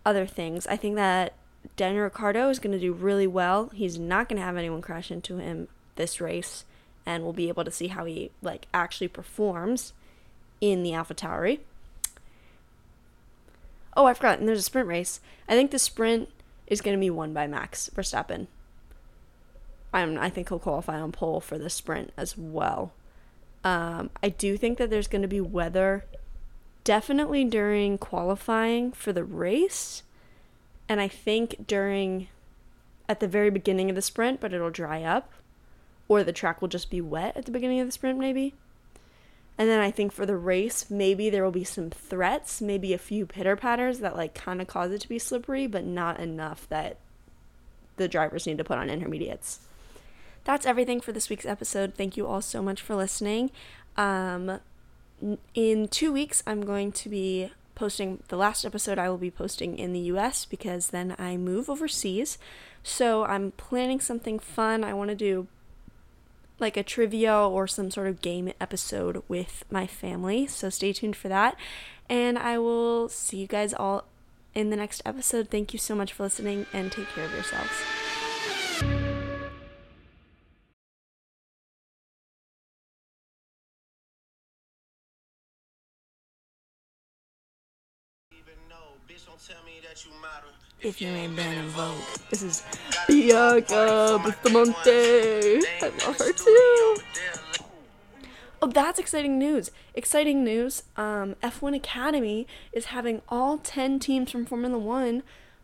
Other 0.05 0.25
things, 0.25 0.67
I 0.67 0.75
think 0.75 0.95
that 0.95 1.35
Daniel 1.77 2.03
Ricciardo 2.03 2.49
is 2.49 2.59
going 2.59 2.73
to 2.73 2.81
do 2.81 2.91
really 2.91 3.27
well. 3.27 3.69
He's 3.73 3.97
not 3.97 4.27
going 4.27 4.41
to 4.41 4.45
have 4.45 4.57
anyone 4.57 4.81
crash 4.81 5.09
into 5.09 5.37
him 5.37 5.69
this 5.95 6.19
race, 6.19 6.65
and 7.05 7.23
we'll 7.23 7.31
be 7.31 7.47
able 7.47 7.63
to 7.63 7.71
see 7.71 7.87
how 7.87 8.03
he 8.03 8.31
like 8.41 8.67
actually 8.73 9.07
performs 9.07 9.93
in 10.59 10.83
the 10.83 10.91
AlphaTauri. 10.91 11.59
Oh, 13.97 14.05
I 14.05 14.13
forgot. 14.13 14.37
And 14.37 14.47
there's 14.47 14.59
a 14.59 14.63
sprint 14.63 14.87
race. 14.87 15.19
I 15.49 15.55
think 15.55 15.71
the 15.71 15.79
sprint 15.79 16.29
is 16.67 16.81
going 16.81 16.95
to 16.95 17.01
be 17.01 17.09
won 17.09 17.33
by 17.33 17.47
Max 17.47 17.89
Verstappen. 17.93 18.45
I'm, 19.91 20.19
I 20.19 20.29
think 20.29 20.49
he'll 20.49 20.59
qualify 20.59 20.99
on 20.99 21.11
pole 21.11 21.41
for 21.41 21.57
the 21.57 21.69
sprint 21.69 22.13
as 22.15 22.37
well. 22.37 22.93
Um, 23.63 24.11
I 24.21 24.29
do 24.29 24.55
think 24.55 24.77
that 24.77 24.91
there's 24.91 25.07
going 25.07 25.23
to 25.23 25.27
be 25.27 25.41
weather 25.41 26.05
definitely 26.83 27.43
during 27.43 27.97
qualifying 27.97 28.91
for 28.91 29.11
the 29.11 29.23
race. 29.23 30.03
And 30.87 31.01
I 31.01 31.07
think 31.07 31.65
during, 31.65 32.27
at 33.09 33.19
the 33.19 33.27
very 33.27 33.49
beginning 33.49 33.89
of 33.89 33.95
the 33.95 34.01
sprint, 34.03 34.39
but 34.39 34.53
it'll 34.53 34.69
dry 34.69 35.01
up. 35.01 35.33
Or 36.07 36.23
the 36.23 36.31
track 36.31 36.61
will 36.61 36.69
just 36.69 36.91
be 36.91 37.01
wet 37.01 37.35
at 37.35 37.45
the 37.45 37.51
beginning 37.51 37.79
of 37.79 37.87
the 37.87 37.91
sprint, 37.91 38.19
maybe. 38.19 38.53
And 39.57 39.67
then 39.67 39.79
I 39.79 39.89
think 39.89 40.11
for 40.11 40.25
the 40.25 40.37
race, 40.37 40.89
maybe 40.89 41.29
there 41.29 41.43
will 41.43 41.51
be 41.51 41.63
some 41.63 41.89
threats, 41.89 42.61
maybe 42.61 42.93
a 42.93 42.99
few 42.99 43.25
pitter 43.25 43.55
patters 43.55 43.99
that 43.99 44.15
like 44.15 44.35
kind 44.35 44.61
of 44.61 44.67
cause 44.67 44.91
it 44.91 45.01
to 45.01 45.09
be 45.09 45.17
slippery, 45.17 45.65
but 45.65 45.83
not 45.83 46.19
enough 46.19 46.67
that 46.69 46.97
the 47.95 48.07
drivers 48.07 48.45
need 48.45 48.59
to 48.59 48.63
put 48.63 48.77
on 48.77 48.89
intermediates 48.89 49.59
that's 50.47 50.65
everything 50.65 51.01
for 51.01 51.11
this 51.11 51.29
week's 51.29 51.45
episode. 51.45 51.93
Thank 51.95 52.15
you 52.15 52.25
all 52.25 52.41
so 52.41 52.63
much 52.63 52.81
for 52.81 52.95
listening. 52.95 53.51
Um, 53.97 54.61
in 55.53 55.89
two 55.89 56.13
weeks, 56.13 56.41
I'm 56.47 56.61
going 56.61 56.93
to 56.93 57.09
be 57.09 57.51
posting 57.75 58.23
the 58.29 58.37
last 58.37 58.63
episode 58.63 58.97
I 58.97 59.09
will 59.09 59.17
be 59.17 59.29
posting 59.29 59.77
in 59.77 59.91
the 59.91 59.99
US 59.99 60.45
because 60.45 60.87
then 60.87 61.17
I 61.19 61.35
move 61.35 61.69
overseas. 61.69 62.37
So 62.81 63.25
I'm 63.25 63.51
planning 63.51 63.99
something 63.99 64.39
fun. 64.39 64.85
I 64.85 64.93
want 64.93 65.09
to 65.09 65.15
do 65.15 65.47
like 66.59 66.77
a 66.77 66.83
trivia 66.83 67.33
or 67.33 67.67
some 67.67 67.91
sort 67.91 68.07
of 68.07 68.21
game 68.21 68.51
episode 68.59 69.23
with 69.27 69.63
my 69.69 69.87
family. 69.87 70.47
So 70.47 70.69
stay 70.69 70.93
tuned 70.93 71.15
for 71.15 71.27
that. 71.27 71.55
And 72.09 72.37
I 72.37 72.57
will 72.57 73.09
see 73.09 73.37
you 73.37 73.47
guys 73.47 73.73
all 73.73 74.05
in 74.53 74.69
the 74.69 74.77
next 74.77 75.01
episode. 75.05 75.49
Thank 75.49 75.73
you 75.73 75.79
so 75.79 75.95
much 75.95 76.13
for 76.13 76.23
listening 76.23 76.65
and 76.73 76.91
take 76.91 77.07
care 77.09 77.25
of 77.25 77.33
yourselves. 77.33 79.16
If 90.81 91.01
you 91.01 91.07
ain't 91.07 91.35
been 91.35 91.57
in 91.57 91.65
Vogue, 91.69 91.95
this 92.29 92.43
is 92.43 92.63
Bianca 93.07 94.19
Bustamante. 94.23 95.65
I 95.81 95.91
love 96.05 96.17
her 96.19 96.33
too. 96.33 96.97
Oh, 98.61 98.67
that's 98.67 98.99
exciting 98.99 99.39
news! 99.39 99.71
Exciting 99.95 100.43
news. 100.43 100.83
Um, 100.95 101.35
F1 101.41 101.75
Academy 101.75 102.45
is 102.71 102.85
having 102.85 103.21
all 103.29 103.57
10 103.57 103.99
teams 103.99 104.31
from 104.31 104.45
Formula 104.45 104.77
One 104.77 105.23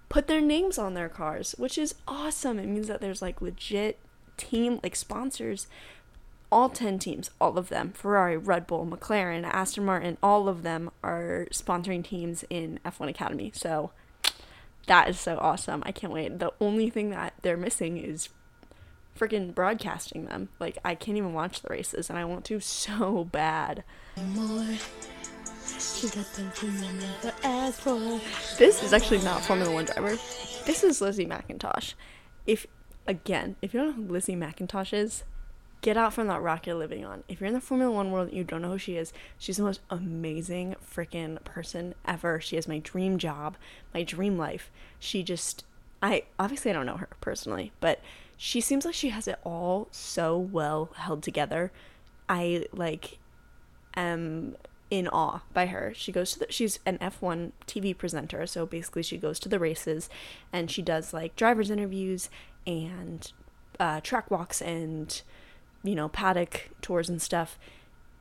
put 0.10 0.28
their 0.28 0.41
names 0.41 0.78
on 0.78 0.93
their 0.93 1.10
cars, 1.10 1.56
which 1.58 1.78
is 1.78 1.96
awesome. 2.08 2.60
It 2.60 2.67
means 2.67 2.88
that 2.88 3.02
there's 3.02 3.22
like 3.22 3.41
legit 3.41 4.00
team, 4.38 4.80
like 4.82 4.96
sponsors 4.96 5.67
all 6.54 6.70
10 6.70 7.00
teams, 7.00 7.32
all 7.42 7.58
of 7.58 7.70
them 7.70 7.92
Ferrari, 7.94 8.38
Red 8.38 8.68
Bull, 8.68 8.86
McLaren, 8.86 9.44
Aston 9.44 9.86
Martin, 9.86 10.18
all 10.22 10.48
of 10.48 10.62
them 10.62 10.92
are 11.04 11.48
sponsoring 11.52 12.04
teams 12.04 12.46
in 12.50 12.80
F1 12.86 13.10
Academy. 13.10 13.52
So 13.56 13.92
that 14.86 15.10
is 15.10 15.20
so 15.20 15.38
awesome. 15.39 15.82
I 15.86 15.92
can't 15.92 16.13
wait. 16.13 16.38
The 16.38 16.54
only 16.62 16.89
thing 16.92 17.10
that 17.10 17.34
they're 17.42 17.58
missing 17.58 17.98
is 17.98 18.30
freaking 19.18 19.56
broadcasting 19.56 20.26
them. 20.26 20.50
Like, 20.60 20.78
I 20.86 20.94
can't 20.94 21.18
even 21.18 21.34
watch 21.34 21.62
the 21.62 21.70
races, 21.70 22.10
and 22.10 22.20
I 22.20 22.26
want 22.26 22.46
to 22.46 22.60
so 22.62 23.26
bad. 23.26 23.84
This 28.60 28.84
is 28.84 28.94
actually 28.94 29.24
not 29.24 29.44
Formula 29.44 29.74
One 29.74 29.86
driver. 29.86 30.18
This 30.66 30.84
is 30.84 31.02
Lissie 31.02 31.26
Mackintosh. 31.26 31.96
If 32.46 32.68
again, 33.08 33.56
if 33.62 33.74
you 33.74 33.80
don't 33.80 33.88
know 33.89 34.04
who 34.04 34.13
Lissie 34.13 34.36
Mackintosh 34.36 34.94
is, 34.94 35.24
get 35.84 35.98
out 35.98 36.13
from 36.13 36.28
that 36.28 36.41
rock 36.41 36.65
you're 36.65 36.76
living 36.78 37.04
on. 37.06 37.24
If 37.28 37.39
you're 37.39 37.50
in 37.50 37.54
the 37.54 37.60
Formula 37.60 37.91
One 37.91 38.10
world 38.10 38.30
and 38.30 38.38
you 38.38 38.46
don't 38.46 38.62
know 38.62 38.72
who 38.72 38.78
she 38.78 38.96
is, 38.96 39.12
she's 39.38 39.58
the 39.58 39.63
most 39.63 39.82
amazing 39.89 40.76
freaking 40.84 41.43
person 41.43 41.93
ever. 42.06 42.39
She 42.39 42.56
has 42.56 42.69
my 42.69 42.80
dream 42.80 43.17
job, 43.17 43.58
my 43.93 44.02
dream 44.02 44.38
life. 44.38 44.72
She 44.98 45.24
just, 45.24 45.65
I 46.02 46.24
obviously 46.39 46.72
I 46.72 46.74
don't 46.74 46.86
know 46.86 46.96
her 46.96 47.10
personally, 47.19 47.74
but 47.82 48.00
she 48.38 48.62
seems 48.62 48.86
like 48.86 48.96
she 48.96 49.10
has 49.10 49.28
it 49.28 49.38
all 49.43 49.89
so 49.91 50.38
well 50.38 50.89
held 50.96 51.22
together. 51.22 51.74
I 52.30 52.65
like 52.72 53.19
am 53.93 54.56
in 54.89 55.10
awe 55.10 55.41
by 55.54 55.65
her. 55.65 55.91
She 55.93 56.13
goes 56.13 56.32
to 56.32 56.39
the, 56.39 56.48
she's 56.50 56.80
an 56.86 56.98
F1 57.00 57.52
TV 57.67 57.96
presenter, 57.96 58.48
so 58.48 58.65
basically 58.65 59.04
she 59.04 59.17
goes 59.17 59.38
to 59.39 59.50
the 59.50 59.60
races 59.60 60.10
and 60.54 60.72
she 60.72 60.82
does 60.82 61.13
like 61.13 61.36
drivers 61.36 61.69
interviews 61.69 62.30
and 62.65 63.34
uh, 63.82 64.00
track 64.00 64.32
walks 64.32 64.62
and 64.62 65.22
you 65.84 65.96
know, 65.96 66.10
paddock 66.10 66.69
tours 66.82 67.10
and 67.10 67.22
stuff, 67.22 67.58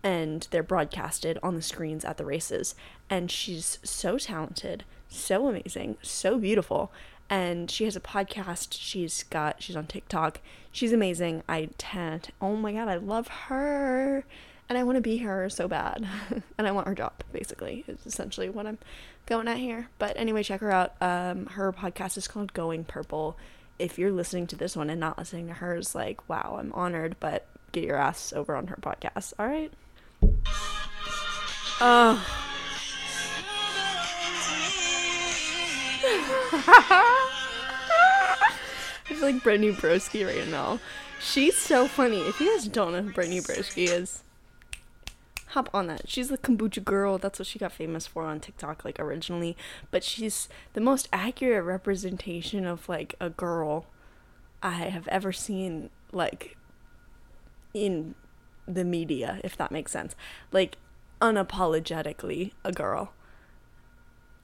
and 0.03 0.49
they're 0.51 0.63
broadcasted 0.63 1.39
on 1.43 1.55
the 1.55 1.63
screens 1.63 2.05
at 2.05 2.17
the 2.17 2.25
races. 2.25 2.75
And 3.09 3.31
she's 3.31 3.79
so 3.83 4.19
talented, 4.19 4.85
so 5.09 5.49
amazing, 5.49 5.97
so 6.03 6.39
beautiful. 6.39 6.93
And 7.31 7.71
she 7.71 7.85
has 7.85 7.97
a 7.97 8.01
podcast. 8.01 8.69
She's 8.73 9.23
got, 9.25 9.63
she's 9.63 9.77
on 9.77 9.87
TikTok. 9.87 10.41
She's 10.71 10.93
amazing. 10.93 11.43
I 11.49 11.71
tend, 11.79 12.31
oh 12.41 12.57
my 12.57 12.73
God, 12.73 12.89
I 12.89 12.97
love 12.97 13.29
her. 13.29 14.25
and 14.69 14.79
I 14.79 14.85
want 14.85 14.97
to 14.97 15.03
be 15.03 15.19
her 15.19 15.51
so 15.51 15.69
bad, 15.69 16.07
and 16.59 16.67
I 16.67 16.71
want 16.73 16.87
her 16.89 16.95
job. 16.95 17.13
Basically, 17.33 17.85
is 17.87 18.07
essentially 18.07 18.49
what 18.49 18.67
I'm 18.67 18.79
going 19.27 19.49
at 19.49 19.59
here. 19.59 19.89
But 19.99 20.17
anyway, 20.17 20.43
check 20.43 20.61
her 20.61 20.73
out. 20.73 20.95
Um, 21.01 21.47
her 21.47 21.73
podcast 21.73 22.17
is 22.17 22.27
called 22.27 22.55
Going 22.55 22.85
Purple. 22.85 23.37
If 23.79 23.99
you're 23.99 24.13
listening 24.13 24.47
to 24.49 24.57
this 24.57 24.77
one 24.77 24.91
and 24.91 25.01
not 25.01 25.19
listening 25.19 25.49
to 25.49 25.55
hers, 25.55 25.95
like, 25.95 26.27
wow, 26.29 26.57
I'm 26.59 26.73
honored. 26.73 27.17
But 27.21 27.47
get 27.73 27.85
your 27.85 27.97
ass 27.97 28.33
over 28.33 28.55
on 28.55 28.69
her 28.69 28.77
podcast. 28.81 29.33
All 29.39 29.49
right. 29.49 29.73
Oh. 31.81 32.27
I 39.05 39.15
feel 39.15 39.21
like 39.21 39.43
Brittany 39.43 39.73
Broski 39.73 40.27
right 40.27 40.49
now. 40.49 40.79
She's 41.21 41.57
so 41.57 41.87
funny. 41.89 42.19
If 42.19 42.41
you 42.41 42.53
guys 42.53 42.67
don't 42.69 42.93
know 42.93 43.03
who 43.03 43.13
Brittany 43.13 43.41
Broski 43.41 43.89
is, 43.89 44.23
hop 45.49 45.71
on 45.73 45.87
that. 45.87 46.09
She's 46.09 46.29
the 46.29 46.39
kombucha 46.39 46.85
girl. 46.85 47.19
That's 47.19 47.39
what 47.39 47.47
she 47.47 47.59
got 47.59 47.73
famous 47.73 48.07
for 48.07 48.25
on 48.25 48.41
TikTok, 48.41 48.85
like 48.85 48.99
originally. 48.99 49.57
But 49.91 50.03
she's 50.05 50.49
the 50.73 50.81
most 50.81 51.09
accurate 51.13 51.65
representation 51.65 52.67
of 52.67 52.89
like 52.89 53.15
a 53.21 53.31
girl 53.31 53.87
I 54.63 54.73
have 54.73 55.09
ever 55.09 55.33
seen, 55.33 55.91
like 56.13 56.57
in 57.75 58.15
the 58.67 58.85
media, 58.85 59.41
if 59.45 59.57
that 59.57 59.73
makes 59.73 59.93
sense. 59.93 60.15
Like 60.51 60.77
unapologetically 61.21 62.53
a 62.65 62.73
girl. 62.73 63.13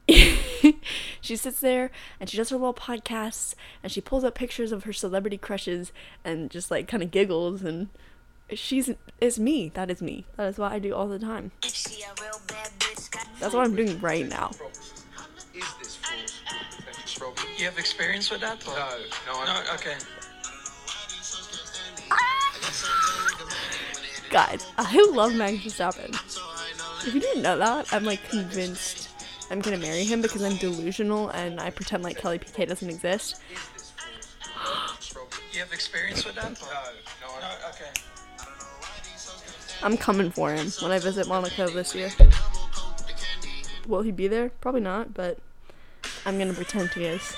she 1.20 1.36
sits 1.36 1.60
there 1.60 1.90
and 2.18 2.30
she 2.30 2.36
does 2.36 2.48
her 2.48 2.56
little 2.56 2.72
podcasts 2.72 3.54
and 3.82 3.92
she 3.92 4.00
pulls 4.00 4.24
up 4.24 4.34
pictures 4.34 4.72
of 4.72 4.84
her 4.84 4.92
celebrity 4.92 5.36
crushes 5.36 5.92
and 6.24 6.50
just 6.50 6.70
like 6.70 6.88
kind 6.88 7.02
of 7.02 7.10
giggles 7.10 7.62
and 7.62 7.88
she's 8.54 8.90
it's 9.20 9.38
me 9.38 9.70
that 9.74 9.90
is 9.90 10.00
me 10.00 10.24
that 10.36 10.46
is 10.48 10.56
what 10.56 10.72
i 10.72 10.78
do 10.78 10.94
all 10.94 11.06
the 11.08 11.18
time 11.18 11.52
that's 13.38 13.52
what 13.52 13.66
i'm 13.66 13.76
doing 13.76 14.00
right 14.00 14.26
now 14.26 14.50
Is 15.54 15.64
this 15.78 15.96
force 15.96 16.40
perfection, 16.46 17.22
Rob? 17.22 17.38
You 17.58 17.66
have 17.66 17.78
experience 17.78 18.30
with 18.30 18.40
that? 18.40 18.66
Or? 18.66 18.74
No, 19.26 19.44
no, 19.44 19.44
No, 19.44 19.74
okay. 19.74 19.96
Guys 24.30 24.66
i 24.76 25.10
love 25.12 25.34
max 25.34 25.56
verstappen. 25.58 26.10
If 27.06 27.14
you 27.14 27.20
didn't 27.20 27.42
know 27.42 27.56
that 27.58 27.92
i'm 27.92 28.04
like 28.04 28.28
convinced 28.28 29.08
i'm 29.50 29.60
gonna 29.60 29.78
marry 29.78 30.04
him 30.04 30.20
because 30.20 30.42
i'm 30.42 30.56
delusional 30.56 31.28
and 31.30 31.60
i 31.60 31.70
pretend 31.70 32.02
like 32.02 32.18
kelly 32.18 32.38
piquet 32.38 32.66
doesn't 32.66 32.88
exist. 32.88 33.40
You 35.52 35.60
have 35.64 35.72
experience 35.72 36.24
with 36.24 36.34
that? 36.36 36.52
No, 36.60 36.68
no, 37.26 37.40
No, 37.40 37.48
okay. 37.70 37.90
i'm 39.82 39.96
coming 39.96 40.30
for 40.30 40.52
him 40.52 40.68
when 40.82 40.92
i 40.92 40.98
visit 40.98 41.26
monaco 41.26 41.68
this 41.68 41.94
year. 41.94 42.10
Will 43.88 44.02
he 44.02 44.12
be 44.12 44.28
there? 44.28 44.50
Probably 44.60 44.82
not 44.82 45.14
but 45.14 45.38
i'm 46.26 46.38
gonna 46.38 46.52
pretend 46.54 46.90
he 46.90 47.04
is 47.06 47.34